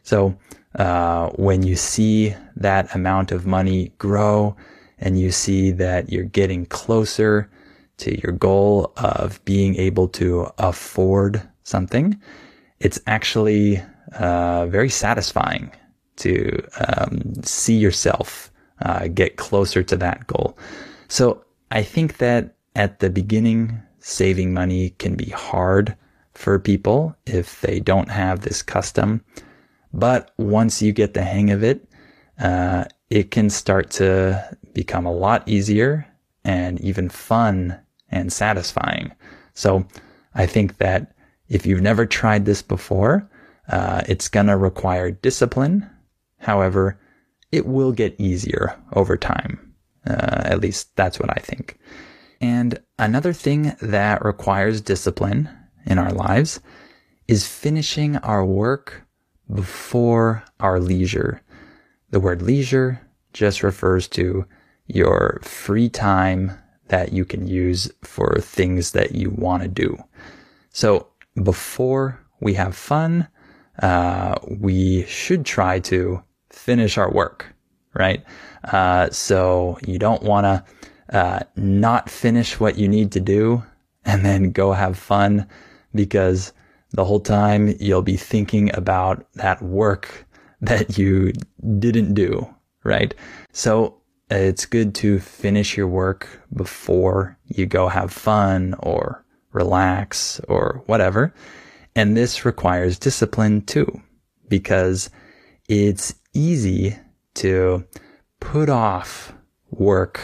So 0.02 0.36
uh, 0.78 1.28
when 1.30 1.62
you 1.62 1.76
see 1.76 2.34
that 2.56 2.94
amount 2.94 3.32
of 3.32 3.46
money 3.46 3.92
grow 3.98 4.56
and 4.98 5.18
you 5.20 5.30
see 5.30 5.70
that 5.72 6.10
you're 6.10 6.24
getting 6.24 6.66
closer 6.66 7.50
to 7.98 8.20
your 8.20 8.32
goal 8.32 8.92
of 8.96 9.44
being 9.44 9.74
able 9.76 10.08
to 10.08 10.48
afford 10.58 11.42
something, 11.64 12.18
it's 12.80 13.00
actually 13.06 13.82
uh, 14.18 14.66
very 14.66 14.88
satisfying 14.88 15.70
to 16.16 16.62
um, 16.86 17.34
see 17.42 17.76
yourself 17.76 18.50
uh, 18.82 19.08
get 19.08 19.36
closer 19.36 19.82
to 19.82 19.96
that 19.96 20.26
goal. 20.26 20.56
So 21.08 21.44
I 21.70 21.82
think 21.82 22.18
that 22.18 22.54
at 22.76 23.00
the 23.00 23.10
beginning, 23.10 23.80
saving 23.98 24.54
money 24.54 24.90
can 24.98 25.16
be 25.16 25.30
hard 25.30 25.96
for 26.34 26.58
people 26.58 27.16
if 27.26 27.60
they 27.60 27.80
don't 27.80 28.10
have 28.10 28.40
this 28.40 28.62
custom. 28.62 29.24
But 29.92 30.32
once 30.36 30.82
you 30.82 30.92
get 30.92 31.14
the 31.14 31.24
hang 31.24 31.50
of 31.50 31.62
it, 31.64 31.88
uh, 32.40 32.84
it 33.10 33.30
can 33.30 33.50
start 33.50 33.90
to 33.90 34.56
become 34.74 35.06
a 35.06 35.12
lot 35.12 35.48
easier 35.48 36.06
and 36.44 36.80
even 36.80 37.08
fun 37.08 37.78
and 38.10 38.32
satisfying. 38.32 39.12
So 39.54 39.86
I 40.34 40.46
think 40.46 40.78
that 40.78 41.14
if 41.48 41.66
you've 41.66 41.80
never 41.80 42.06
tried 42.06 42.44
this 42.44 42.62
before, 42.62 43.28
uh, 43.68 44.02
it's 44.08 44.28
going 44.28 44.46
to 44.46 44.56
require 44.56 45.10
discipline. 45.10 45.88
However, 46.38 46.98
it 47.50 47.66
will 47.66 47.92
get 47.92 48.14
easier 48.18 48.78
over 48.92 49.16
time. 49.16 49.74
Uh, 50.06 50.42
at 50.44 50.60
least 50.60 50.94
that's 50.96 51.18
what 51.18 51.30
I 51.30 51.40
think. 51.40 51.78
And 52.40 52.78
another 52.98 53.32
thing 53.32 53.74
that 53.80 54.24
requires 54.24 54.80
discipline 54.80 55.48
in 55.86 55.98
our 55.98 56.12
lives 56.12 56.60
is 57.26 57.46
finishing 57.46 58.16
our 58.18 58.44
work 58.44 59.07
before 59.52 60.44
our 60.60 60.80
leisure. 60.80 61.42
The 62.10 62.20
word 62.20 62.42
leisure 62.42 63.00
just 63.32 63.62
refers 63.62 64.08
to 64.08 64.46
your 64.86 65.40
free 65.42 65.88
time 65.88 66.52
that 66.88 67.12
you 67.12 67.24
can 67.24 67.46
use 67.46 67.90
for 68.02 68.38
things 68.40 68.92
that 68.92 69.14
you 69.14 69.30
want 69.30 69.62
to 69.62 69.68
do. 69.68 69.96
So 70.70 71.08
before 71.42 72.18
we 72.40 72.54
have 72.54 72.74
fun, 72.74 73.28
uh, 73.82 74.36
we 74.48 75.04
should 75.04 75.44
try 75.44 75.80
to 75.80 76.22
finish 76.50 76.98
our 76.98 77.10
work, 77.10 77.54
right? 77.94 78.24
Uh, 78.64 79.10
so 79.10 79.78
you 79.86 79.98
don't 79.98 80.22
want 80.22 80.44
to 80.44 81.16
uh, 81.16 81.40
not 81.56 82.10
finish 82.10 82.58
what 82.58 82.76
you 82.76 82.88
need 82.88 83.12
to 83.12 83.20
do 83.20 83.62
and 84.04 84.24
then 84.24 84.50
go 84.50 84.72
have 84.72 84.98
fun 84.98 85.46
because 85.94 86.52
the 86.92 87.04
whole 87.04 87.20
time 87.20 87.74
you'll 87.80 88.02
be 88.02 88.16
thinking 88.16 88.74
about 88.74 89.26
that 89.34 89.60
work 89.62 90.26
that 90.60 90.98
you 90.98 91.32
didn't 91.78 92.14
do, 92.14 92.48
right? 92.84 93.14
So 93.52 94.00
it's 94.30 94.66
good 94.66 94.94
to 94.96 95.18
finish 95.18 95.76
your 95.76 95.88
work 95.88 96.28
before 96.54 97.38
you 97.46 97.66
go 97.66 97.88
have 97.88 98.12
fun 98.12 98.74
or 98.80 99.24
relax 99.52 100.40
or 100.48 100.82
whatever. 100.86 101.34
And 101.94 102.16
this 102.16 102.44
requires 102.44 102.98
discipline 102.98 103.62
too, 103.62 104.02
because 104.48 105.10
it's 105.68 106.14
easy 106.34 106.96
to 107.34 107.84
put 108.40 108.68
off 108.68 109.32
work 109.70 110.20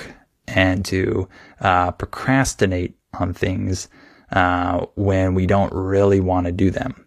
and 0.46 0.85
to 0.85 1.29
uh, 1.61 1.90
procrastinate 1.92 2.96
on 3.18 3.33
things 3.33 3.88
uh, 4.33 4.87
when 4.97 5.35
we 5.35 5.47
don't 5.47 5.73
really 5.73 6.21
want 6.21 6.47
to 6.47 6.53
do 6.53 6.71
them. 6.71 7.07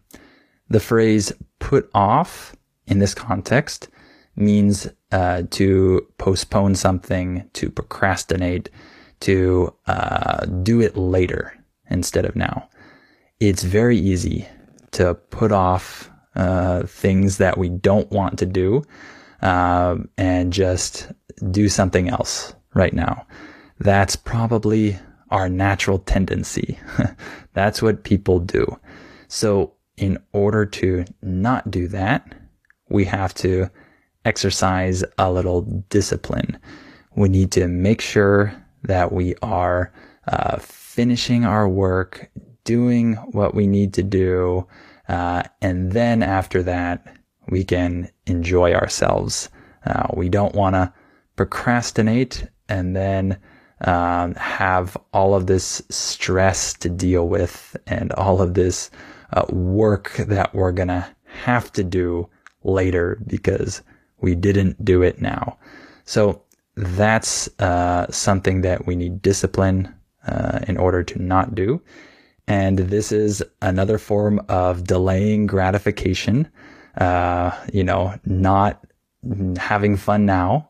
The 0.69 0.80
phrase 0.80 1.32
put 1.60 1.89
off 1.93 2.56
in 2.86 2.99
this 2.99 3.13
context 3.13 3.89
means 4.36 4.88
uh, 5.12 5.43
to 5.51 6.08
postpone 6.17 6.75
something, 6.75 7.49
to 7.53 7.69
procrastinate, 7.69 8.69
to 9.21 9.73
uh, 9.88 10.45
do 10.45 10.82
it 10.82 10.95
later 10.95 11.53
instead 11.89 12.25
of 12.25 12.36
now. 12.36 12.69
It's 13.39 13.63
very 13.63 13.97
easy 13.97 14.47
to 14.91 15.15
put 15.15 15.51
off 15.51 16.10
uh, 16.36 16.84
things 16.84 17.38
that 17.38 17.58
we 17.58 17.69
don't 17.69 18.10
want 18.12 18.39
to 18.39 18.45
do 18.45 18.84
uh, 19.41 19.95
and 20.17 20.53
just 20.53 21.12
do 21.51 21.69
something 21.69 22.10
else 22.10 22.53
right 22.73 22.93
now. 22.93 23.25
That's 23.80 24.15
probably 24.15 24.97
our 25.29 25.49
natural 25.49 25.99
tendency. 25.99 26.79
That's 27.53 27.81
what 27.81 28.03
people 28.03 28.39
do. 28.39 28.79
So 29.27 29.73
in 29.97 30.17
order 30.31 30.65
to 30.65 31.05
not 31.21 31.69
do 31.69 31.87
that, 31.89 32.33
we 32.89 33.05
have 33.05 33.33
to 33.35 33.69
exercise 34.25 35.03
a 35.17 35.31
little 35.31 35.61
discipline. 35.89 36.57
We 37.15 37.29
need 37.29 37.51
to 37.53 37.67
make 37.67 38.01
sure 38.01 38.53
that 38.83 39.11
we 39.11 39.35
are 39.41 39.91
uh, 40.27 40.57
finishing 40.59 41.45
our 41.45 41.67
work, 41.67 42.29
doing 42.63 43.13
what 43.31 43.55
we 43.55 43.67
need 43.67 43.93
to 43.95 44.03
do, 44.03 44.67
uh, 45.07 45.43
and 45.61 45.91
then 45.93 46.21
after 46.21 46.61
that, 46.63 47.17
we 47.49 47.63
can 47.63 48.09
enjoy 48.25 48.73
ourselves. 48.73 49.49
Uh, 49.85 50.07
we 50.13 50.27
don't 50.29 50.53
want 50.53 50.75
to 50.75 50.93
procrastinate 51.37 52.45
and 52.67 52.95
then 52.95 53.37
um, 53.81 54.33
have 54.35 54.97
all 55.13 55.35
of 55.35 55.47
this 55.47 55.81
stress 55.89 56.73
to 56.73 56.89
deal 56.89 57.27
with 57.27 57.75
and 57.85 58.11
all 58.13 58.41
of 58.41 58.53
this 58.53 58.89
uh, 59.33 59.45
work 59.49 60.13
that 60.17 60.53
we're 60.55 60.71
going 60.71 60.87
to 60.87 61.07
have 61.25 61.71
to 61.73 61.83
do 61.83 62.27
later 62.63 63.21
because 63.27 63.81
we 64.19 64.35
didn't 64.35 64.83
do 64.83 65.03
it 65.03 65.21
now. 65.21 65.57
So 66.05 66.41
that's 66.75 67.49
uh, 67.59 68.09
something 68.11 68.61
that 68.61 68.85
we 68.87 68.95
need 68.95 69.21
discipline 69.21 69.93
uh, 70.27 70.59
in 70.67 70.77
order 70.77 71.03
to 71.03 71.21
not 71.21 71.55
do. 71.55 71.81
And 72.47 72.79
this 72.79 73.11
is 73.11 73.43
another 73.61 73.97
form 73.97 74.39
of 74.47 74.85
delaying 74.85 75.47
gratification. 75.47 76.49
Uh, 76.97 77.51
you 77.71 77.83
know, 77.83 78.17
not 78.25 78.83
having 79.57 79.97
fun 79.97 80.25
now, 80.25 80.69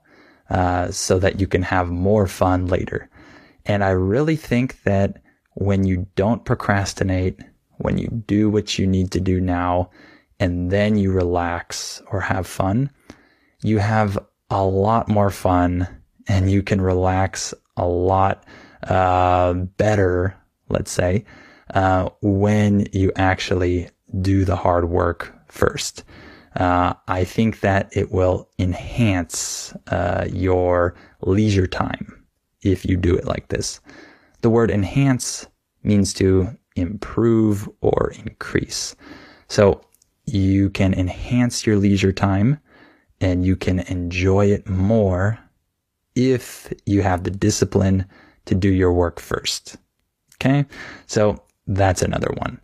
uh, 0.49 0.91
so 0.91 1.19
that 1.19 1.39
you 1.39 1.47
can 1.47 1.63
have 1.63 1.89
more 1.89 2.27
fun 2.27 2.67
later. 2.67 3.09
And 3.65 3.83
I 3.83 3.89
really 3.89 4.35
think 4.35 4.83
that 4.83 5.21
when 5.55 5.85
you 5.85 6.07
don't 6.15 6.45
procrastinate, 6.45 7.39
when 7.77 7.97
you 7.97 8.07
do 8.27 8.49
what 8.49 8.79
you 8.79 8.87
need 8.87 9.11
to 9.11 9.19
do 9.19 9.41
now, 9.41 9.89
and 10.39 10.71
then 10.71 10.97
you 10.97 11.11
relax 11.11 12.01
or 12.11 12.21
have 12.21 12.47
fun, 12.47 12.89
you 13.63 13.79
have 13.79 14.17
a 14.49 14.63
lot 14.63 15.09
more 15.09 15.29
fun 15.29 15.87
and 16.27 16.51
you 16.51 16.61
can 16.61 16.79
relax 16.79 17.53
a 17.75 17.85
lot 17.85 18.45
uh, 18.83 19.53
better, 19.53 20.35
let's 20.69 20.91
say, 20.91 21.25
uh, 21.73 22.09
when 22.21 22.87
you 22.93 23.11
actually 23.15 23.89
do 24.21 24.45
the 24.45 24.55
hard 24.55 24.89
work 24.89 25.33
first. 25.47 26.03
Uh, 26.57 26.95
I 27.07 27.23
think 27.23 27.59
that 27.59 27.95
it 27.95 28.11
will 28.11 28.49
enhance 28.57 29.73
uh, 29.87 30.25
your 30.31 30.95
leisure 31.21 31.67
time 31.67 32.25
if 32.63 32.83
you 32.83 32.97
do 32.97 33.15
it 33.15 33.25
like 33.25 33.49
this. 33.49 33.79
The 34.41 34.49
word 34.49 34.71
enhance 34.71 35.45
means 35.83 36.13
to 36.15 36.49
improve 36.75 37.69
or 37.81 38.11
increase. 38.25 38.95
So 39.47 39.81
you 40.25 40.71
can 40.71 40.93
enhance 40.95 41.65
your 41.65 41.77
leisure 41.77 42.11
time 42.11 42.59
and 43.21 43.45
you 43.45 43.55
can 43.55 43.79
enjoy 43.81 44.47
it 44.47 44.67
more 44.67 45.39
if 46.15 46.73
you 46.87 47.03
have 47.03 47.23
the 47.23 47.31
discipline 47.31 48.05
to 48.45 48.55
do 48.55 48.69
your 48.69 48.91
work 48.91 49.19
first. 49.19 49.77
Okay. 50.35 50.65
So 51.05 51.43
that's 51.67 52.01
another 52.01 52.33
one. 52.37 52.59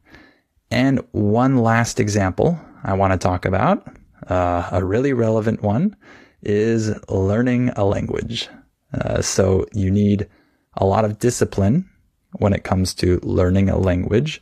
And 0.71 1.03
one 1.11 1.57
last 1.57 1.99
example 1.99 2.59
I 2.83 2.93
want 2.93 3.13
to 3.13 3.17
talk 3.17 3.45
about, 3.45 3.87
uh, 4.27 4.69
a 4.71 4.83
really 4.83 5.13
relevant 5.13 5.63
one, 5.63 5.95
is 6.41 6.93
learning 7.09 7.69
a 7.69 7.85
language. 7.85 8.49
Uh, 8.93 9.21
so 9.21 9.65
you 9.73 9.89
need 9.89 10.27
a 10.75 10.85
lot 10.85 11.05
of 11.05 11.19
discipline 11.19 11.89
when 12.33 12.53
it 12.53 12.63
comes 12.63 12.93
to 12.95 13.19
learning 13.23 13.69
a 13.69 13.77
language 13.77 14.41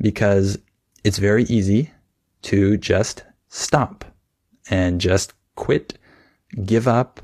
because 0.00 0.58
it's 1.04 1.18
very 1.18 1.44
easy 1.44 1.90
to 2.42 2.76
just 2.76 3.24
stop 3.48 4.04
and 4.68 5.00
just 5.00 5.32
quit, 5.54 5.98
give 6.64 6.88
up, 6.88 7.20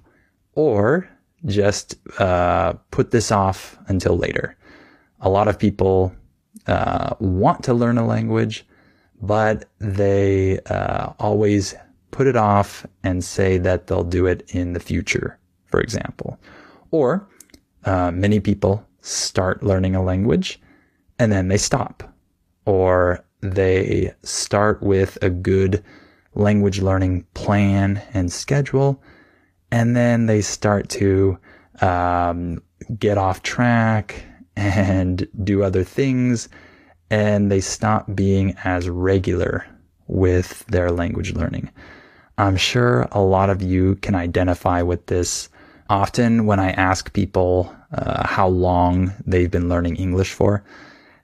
or 0.55 1.09
just 1.47 1.97
uh, 2.21 2.75
put 2.91 3.11
this 3.11 3.33
off 3.33 3.77
until 3.89 4.17
later. 4.17 4.57
A 5.21 5.29
lot 5.29 5.49
of 5.49 5.59
people 5.59 6.15
uh, 6.67 7.15
want 7.19 7.65
to 7.65 7.75
learn 7.75 7.99
a 7.99 8.07
language, 8.07 8.65
but 9.23 9.65
they 9.79 10.59
uh, 10.67 11.13
always 11.19 11.75
put 12.11 12.27
it 12.27 12.37
off 12.37 12.85
and 13.03 13.25
say 13.25 13.57
that 13.57 13.87
they'll 13.87 14.05
do 14.05 14.27
it 14.27 14.45
in 14.49 14.73
the 14.75 14.81
future, 14.81 15.39
for 15.67 15.81
example. 15.81 16.39
Or 16.91 17.27
uh, 17.85 18.11
many 18.11 18.41
people 18.41 18.87
start 19.01 19.63
learning 19.63 19.95
a 19.95 20.03
language 20.03 20.61
and 21.19 21.31
then 21.31 21.49
they 21.49 21.57
stop, 21.57 22.03
or 22.67 23.25
they 23.41 24.13
start 24.23 24.83
with 24.83 25.19
a 25.23 25.31
good 25.31 25.85
language 26.35 26.81
learning 26.81 27.25
plan 27.35 28.03
and 28.13 28.33
schedule, 28.33 29.03
and 29.71 29.95
then 29.97 30.27
they 30.27 30.41
start 30.41 30.89
to 30.89 31.39
um, 31.81 32.63
get 32.99 33.19
off 33.19 33.43
track 33.43 34.25
and 34.57 35.29
do 35.45 35.63
other 35.63 35.85
things, 35.85 36.49
and 37.13 37.53
they 37.53 37.61
stop 37.61 38.07
being 38.17 38.57
as 38.65 38.89
regular 38.89 39.67
with 40.07 40.65
their 40.69 40.91
language 40.91 41.35
learning. 41.35 41.71
I'm 42.39 42.57
sure 42.57 43.07
a 43.13 43.21
lot 43.21 43.51
of 43.51 43.61
you 43.61 43.97
can 43.97 44.15
identify 44.15 44.81
with 44.81 45.07
this. 45.07 45.51
Often, 45.91 46.47
when 46.47 46.59
I 46.59 46.71
ask 46.71 47.13
people 47.13 47.71
uh, 47.93 48.27
how 48.27 48.49
long 48.49 49.13
they've 49.27 49.51
been 49.51 49.69
learning 49.69 49.97
English 49.97 50.33
for, 50.33 50.65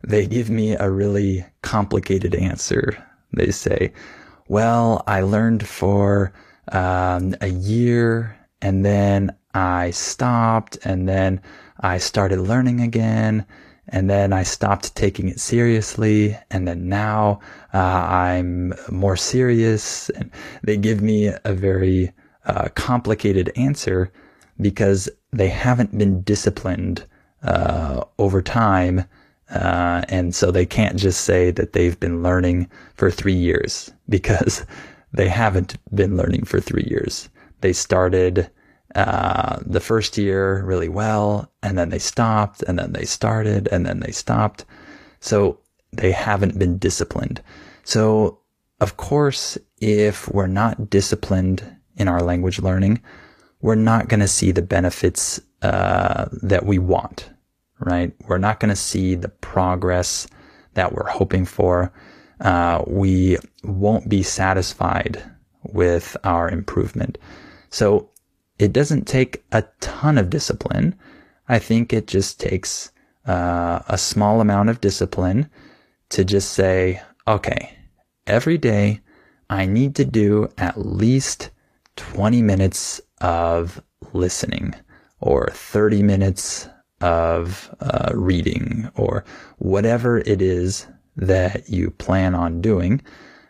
they 0.06 0.26
give 0.26 0.50
me 0.50 0.72
a 0.72 0.90
really 0.90 1.46
complicated 1.62 2.34
answer. 2.34 3.02
They 3.32 3.50
say, 3.50 3.94
well, 4.46 5.02
I 5.06 5.22
learned 5.22 5.66
for 5.66 6.34
um, 6.70 7.34
a 7.40 7.48
year 7.48 8.36
and 8.60 8.84
then 8.84 9.34
I 9.54 9.92
stopped 9.92 10.76
and 10.84 11.08
then 11.08 11.40
I 11.80 11.96
started 11.96 12.40
learning 12.40 12.82
again 12.82 13.46
and 13.90 14.10
then 14.10 14.32
I 14.32 14.42
stopped 14.42 14.94
taking 14.94 15.28
it 15.28 15.40
seriously. 15.40 16.36
And 16.50 16.68
then 16.68 16.88
now 16.88 17.40
uh, 17.72 17.78
I'm 17.78 18.74
more 18.90 19.16
serious. 19.16 20.10
And 20.10 20.30
they 20.62 20.76
give 20.76 21.00
me 21.00 21.32
a 21.44 21.52
very 21.54 22.12
uh, 22.44 22.68
complicated 22.74 23.50
answer 23.56 24.12
because 24.60 25.08
they 25.32 25.48
haven't 25.48 25.96
been 25.96 26.22
disciplined 26.22 27.04
uh, 27.42 28.04
over 28.18 28.42
time. 28.42 29.04
Uh, 29.50 30.02
and 30.08 30.34
so 30.34 30.50
they 30.50 30.66
can't 30.66 30.96
just 30.96 31.22
say 31.22 31.50
that 31.50 31.72
they've 31.72 31.98
been 31.98 32.22
learning 32.22 32.68
for 32.94 33.10
three 33.10 33.34
years 33.34 33.90
because 34.08 34.66
they 35.12 35.28
haven't 35.28 35.76
been 35.94 36.16
learning 36.16 36.44
for 36.44 36.60
three 36.60 36.86
years. 36.90 37.30
They 37.62 37.72
started 37.72 38.50
uh, 38.94 39.58
the 39.64 39.80
first 39.80 40.16
year 40.18 40.64
really 40.64 40.88
well, 40.88 41.50
and 41.62 41.76
then 41.76 41.90
they 41.90 41.98
stopped, 41.98 42.62
and 42.62 42.78
then 42.78 42.92
they 42.92 43.04
started, 43.04 43.68
and 43.70 43.84
then 43.86 44.00
they 44.00 44.12
stopped. 44.12 44.64
So 45.20 45.60
they 45.92 46.12
haven't 46.12 46.58
been 46.58 46.78
disciplined. 46.78 47.42
So, 47.84 48.38
of 48.80 48.96
course, 48.96 49.58
if 49.80 50.28
we're 50.28 50.46
not 50.46 50.90
disciplined 50.90 51.76
in 51.96 52.08
our 52.08 52.22
language 52.22 52.60
learning, 52.60 53.02
we're 53.60 53.74
not 53.74 54.08
going 54.08 54.20
to 54.20 54.28
see 54.28 54.52
the 54.52 54.62
benefits 54.62 55.40
uh, 55.62 56.26
that 56.42 56.64
we 56.64 56.78
want 56.78 57.30
right? 57.80 58.12
We're 58.26 58.38
not 58.38 58.60
going 58.60 58.70
to 58.70 58.76
see 58.76 59.14
the 59.14 59.28
progress 59.28 60.26
that 60.74 60.92
we're 60.92 61.08
hoping 61.08 61.44
for. 61.44 61.92
Uh, 62.40 62.84
we 62.86 63.38
won't 63.64 64.08
be 64.08 64.22
satisfied 64.22 65.22
with 65.64 66.16
our 66.24 66.48
improvement. 66.48 67.18
So 67.70 68.10
it 68.58 68.72
doesn't 68.72 69.06
take 69.06 69.44
a 69.52 69.64
ton 69.80 70.18
of 70.18 70.30
discipline. 70.30 70.94
I 71.48 71.58
think 71.58 71.92
it 71.92 72.06
just 72.06 72.40
takes 72.40 72.90
uh, 73.26 73.80
a 73.88 73.98
small 73.98 74.40
amount 74.40 74.70
of 74.70 74.80
discipline 74.80 75.50
to 76.10 76.24
just 76.24 76.52
say, 76.52 77.02
okay, 77.26 77.78
every 78.26 78.58
day 78.58 79.00
I 79.50 79.66
need 79.66 79.94
to 79.96 80.04
do 80.04 80.48
at 80.58 80.78
least 80.78 81.50
20 81.96 82.42
minutes 82.42 83.00
of 83.20 83.82
listening 84.12 84.74
or 85.20 85.48
30 85.52 86.02
minutes 86.02 86.68
of 87.00 87.74
uh, 87.80 88.10
reading 88.14 88.90
or 88.94 89.24
whatever 89.58 90.18
it 90.18 90.42
is 90.42 90.86
that 91.16 91.68
you 91.68 91.90
plan 91.90 92.34
on 92.34 92.60
doing. 92.60 93.02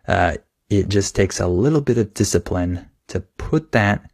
Uh, 0.06 0.36
it 0.70 0.88
just 0.88 1.14
takes 1.14 1.40
a 1.40 1.48
little 1.48 1.80
bit 1.80 1.98
of 1.98 2.14
discipline 2.14 2.88
to 3.08 3.20
put 3.20 3.72
that 3.72 4.07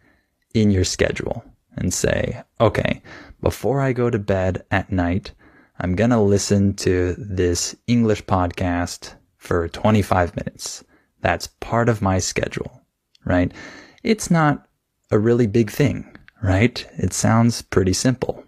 in 0.54 0.70
your 0.70 0.84
schedule 0.84 1.44
and 1.76 1.92
say, 1.92 2.42
okay, 2.60 3.02
before 3.40 3.80
I 3.80 3.92
go 3.92 4.08
to 4.08 4.18
bed 4.18 4.64
at 4.70 4.90
night, 4.90 5.32
I'm 5.80 5.96
going 5.96 6.10
to 6.10 6.20
listen 6.20 6.74
to 6.76 7.14
this 7.18 7.76
English 7.86 8.24
podcast 8.24 9.14
for 9.36 9.68
25 9.68 10.36
minutes. 10.36 10.84
That's 11.20 11.48
part 11.60 11.88
of 11.88 12.00
my 12.00 12.18
schedule, 12.18 12.82
right? 13.24 13.52
It's 14.02 14.30
not 14.30 14.66
a 15.10 15.18
really 15.18 15.46
big 15.46 15.70
thing, 15.70 16.16
right? 16.42 16.86
It 16.96 17.12
sounds 17.12 17.60
pretty 17.62 17.92
simple 17.92 18.44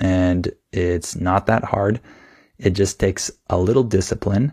and 0.00 0.50
it's 0.72 1.16
not 1.16 1.46
that 1.46 1.64
hard. 1.64 2.00
It 2.58 2.70
just 2.70 3.00
takes 3.00 3.30
a 3.50 3.58
little 3.58 3.82
discipline. 3.82 4.52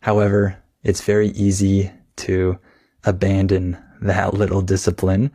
However, 0.00 0.56
it's 0.82 1.02
very 1.02 1.28
easy 1.28 1.90
to 2.16 2.58
abandon 3.04 3.76
that 4.00 4.34
little 4.42 4.62
discipline 4.62 5.30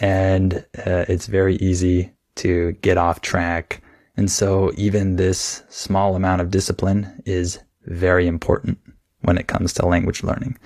and 0.00 0.64
uh, 0.86 1.04
it's 1.08 1.26
very 1.26 1.56
easy 1.56 2.12
to 2.36 2.72
get 2.80 2.98
off 2.98 3.20
track. 3.20 3.82
And 4.16 4.30
so 4.30 4.72
even 4.76 5.16
this 5.16 5.62
small 5.68 6.16
amount 6.16 6.40
of 6.40 6.50
discipline 6.50 7.22
is 7.26 7.58
very 7.86 8.26
important 8.26 8.78
when 9.20 9.38
it 9.38 9.46
comes 9.46 9.72
to 9.74 9.86
language 9.86 10.22
learning. 10.22 10.58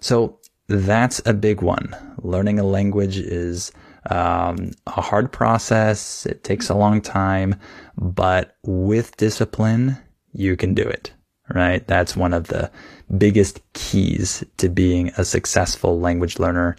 So 0.00 0.38
that's 0.68 1.20
a 1.26 1.34
big 1.34 1.62
one. 1.62 1.94
Learning 2.22 2.58
a 2.58 2.64
language 2.64 3.18
is 3.18 3.72
um, 4.10 4.70
a 4.86 5.00
hard 5.00 5.32
process. 5.32 6.26
It 6.26 6.44
takes 6.44 6.68
a 6.68 6.74
long 6.74 7.00
time, 7.00 7.56
but 7.96 8.56
with 8.62 9.16
discipline, 9.16 9.96
you 10.32 10.56
can 10.56 10.74
do 10.74 10.82
it, 10.82 11.12
right? 11.54 11.86
That's 11.86 12.16
one 12.16 12.34
of 12.34 12.48
the 12.48 12.70
biggest 13.18 13.60
keys 13.72 14.44
to 14.58 14.68
being 14.68 15.08
a 15.16 15.24
successful 15.24 16.00
language 16.00 16.38
learner, 16.38 16.76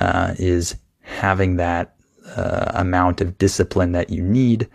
uh, 0.00 0.34
is 0.38 0.76
having 1.10 1.56
that 1.56 1.94
uh, 2.36 2.72
amount 2.74 3.20
of 3.20 3.38
discipline 3.38 3.92
that 3.92 4.10
you 4.10 4.22
need 4.22 4.68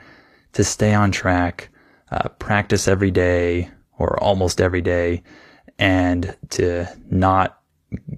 to 0.53 0.63
stay 0.63 0.93
on 0.93 1.11
track, 1.11 1.69
uh, 2.11 2.29
practice 2.39 2.87
every 2.87 3.11
day 3.11 3.69
or 3.97 4.21
almost 4.21 4.61
every 4.61 4.81
day, 4.81 5.23
and 5.79 6.35
to 6.49 6.85
not 7.09 7.59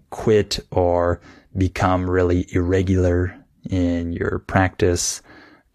quit 0.10 0.60
or 0.72 1.22
become 1.56 2.10
really 2.10 2.48
irregular 2.52 3.36
in 3.70 4.14
your 4.14 4.40
practice, 4.40 5.22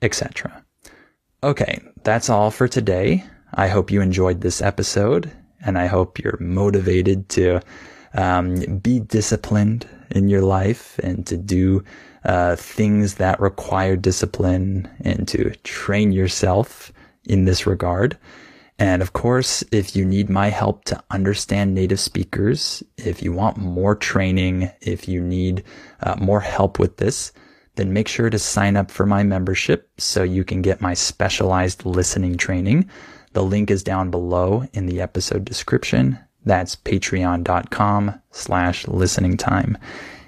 etc. 0.00 0.64
Okay, 1.42 1.80
that's 2.04 2.30
all 2.30 2.50
for 2.50 2.68
today. 2.68 3.24
I 3.54 3.68
hope 3.68 3.90
you 3.90 4.00
enjoyed 4.00 4.40
this 4.40 4.62
episode 4.62 5.30
and 5.64 5.78
I 5.78 5.86
hope 5.86 6.18
you're 6.18 6.38
motivated 6.40 7.28
to 7.30 7.60
um, 8.14 8.78
be 8.78 9.00
disciplined 9.00 9.86
in 10.10 10.28
your 10.28 10.42
life 10.42 10.98
and 11.02 11.26
to 11.26 11.36
do 11.36 11.84
uh, 12.24 12.56
things 12.56 13.14
that 13.14 13.40
require 13.40 13.96
discipline 13.96 14.88
and 15.00 15.26
to 15.28 15.50
train 15.64 16.12
yourself 16.12 16.92
in 17.24 17.44
this 17.44 17.66
regard. 17.66 18.18
And 18.78 19.02
of 19.02 19.12
course, 19.12 19.62
if 19.70 19.94
you 19.94 20.04
need 20.04 20.28
my 20.28 20.48
help 20.48 20.84
to 20.86 21.02
understand 21.10 21.74
native 21.74 22.00
speakers, 22.00 22.82
if 22.96 23.22
you 23.22 23.32
want 23.32 23.56
more 23.56 23.94
training, 23.94 24.70
if 24.80 25.08
you 25.08 25.22
need 25.22 25.62
uh, 26.02 26.16
more 26.18 26.40
help 26.40 26.78
with 26.78 26.96
this, 26.96 27.32
then 27.76 27.92
make 27.92 28.08
sure 28.08 28.28
to 28.28 28.38
sign 28.38 28.76
up 28.76 28.90
for 28.90 29.06
my 29.06 29.22
membership 29.22 29.88
so 29.98 30.22
you 30.22 30.44
can 30.44 30.62
get 30.62 30.80
my 30.80 30.94
specialized 30.94 31.86
listening 31.86 32.36
training. 32.36 32.88
The 33.32 33.42
link 33.42 33.70
is 33.70 33.82
down 33.82 34.10
below 34.10 34.66
in 34.72 34.86
the 34.86 35.00
episode 35.00 35.44
description. 35.44 36.18
That's 36.44 36.76
patreon.com 36.76 38.20
slash 38.30 38.86
listening 38.88 39.36
time. 39.36 39.78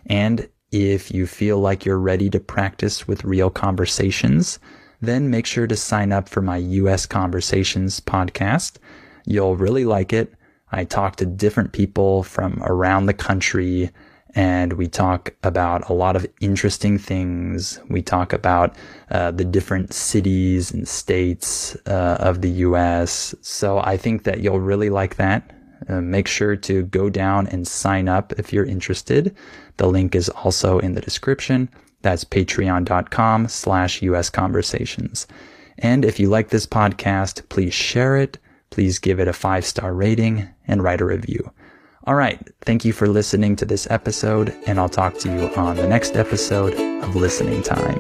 And 0.06 0.48
if 0.74 1.14
you 1.14 1.24
feel 1.24 1.60
like 1.60 1.84
you're 1.84 2.00
ready 2.00 2.28
to 2.28 2.40
practice 2.40 3.06
with 3.06 3.22
real 3.22 3.48
conversations, 3.48 4.58
then 5.00 5.30
make 5.30 5.46
sure 5.46 5.68
to 5.68 5.76
sign 5.76 6.10
up 6.10 6.28
for 6.28 6.42
my 6.42 6.56
US 6.56 7.06
Conversations 7.06 8.00
podcast. 8.00 8.78
You'll 9.24 9.56
really 9.56 9.84
like 9.84 10.12
it. 10.12 10.34
I 10.72 10.82
talk 10.82 11.14
to 11.16 11.26
different 11.26 11.72
people 11.72 12.24
from 12.24 12.60
around 12.64 13.06
the 13.06 13.14
country 13.14 13.92
and 14.34 14.72
we 14.72 14.88
talk 14.88 15.32
about 15.44 15.88
a 15.88 15.92
lot 15.92 16.16
of 16.16 16.26
interesting 16.40 16.98
things. 16.98 17.78
We 17.88 18.02
talk 18.02 18.32
about 18.32 18.74
uh, 19.12 19.30
the 19.30 19.44
different 19.44 19.92
cities 19.92 20.72
and 20.72 20.88
states 20.88 21.76
uh, 21.86 22.16
of 22.18 22.40
the 22.40 22.50
US. 22.50 23.32
So 23.42 23.78
I 23.78 23.96
think 23.96 24.24
that 24.24 24.40
you'll 24.40 24.58
really 24.58 24.90
like 24.90 25.16
that. 25.16 25.54
Uh, 25.88 26.00
make 26.00 26.28
sure 26.28 26.56
to 26.56 26.82
go 26.84 27.10
down 27.10 27.46
and 27.48 27.66
sign 27.66 28.08
up 28.08 28.32
if 28.38 28.52
you're 28.52 28.64
interested. 28.64 29.34
The 29.76 29.86
link 29.86 30.14
is 30.14 30.28
also 30.28 30.78
in 30.78 30.94
the 30.94 31.00
description. 31.00 31.68
That's 32.02 32.24
patreon.com 32.24 33.48
slash 33.48 34.02
US 34.02 34.30
conversations. 34.30 35.26
And 35.78 36.04
if 36.04 36.20
you 36.20 36.28
like 36.28 36.50
this 36.50 36.66
podcast, 36.66 37.48
please 37.48 37.74
share 37.74 38.16
it. 38.16 38.38
Please 38.70 38.98
give 38.98 39.20
it 39.20 39.28
a 39.28 39.32
five 39.32 39.64
star 39.64 39.94
rating 39.94 40.48
and 40.66 40.82
write 40.82 41.00
a 41.00 41.04
review. 41.04 41.50
All 42.06 42.14
right. 42.14 42.38
Thank 42.62 42.84
you 42.84 42.92
for 42.92 43.08
listening 43.08 43.56
to 43.56 43.64
this 43.64 43.90
episode, 43.90 44.54
and 44.66 44.78
I'll 44.78 44.90
talk 44.90 45.16
to 45.20 45.28
you 45.28 45.48
on 45.56 45.76
the 45.76 45.88
next 45.88 46.16
episode 46.16 46.74
of 47.02 47.16
Listening 47.16 47.62
Time. 47.62 47.98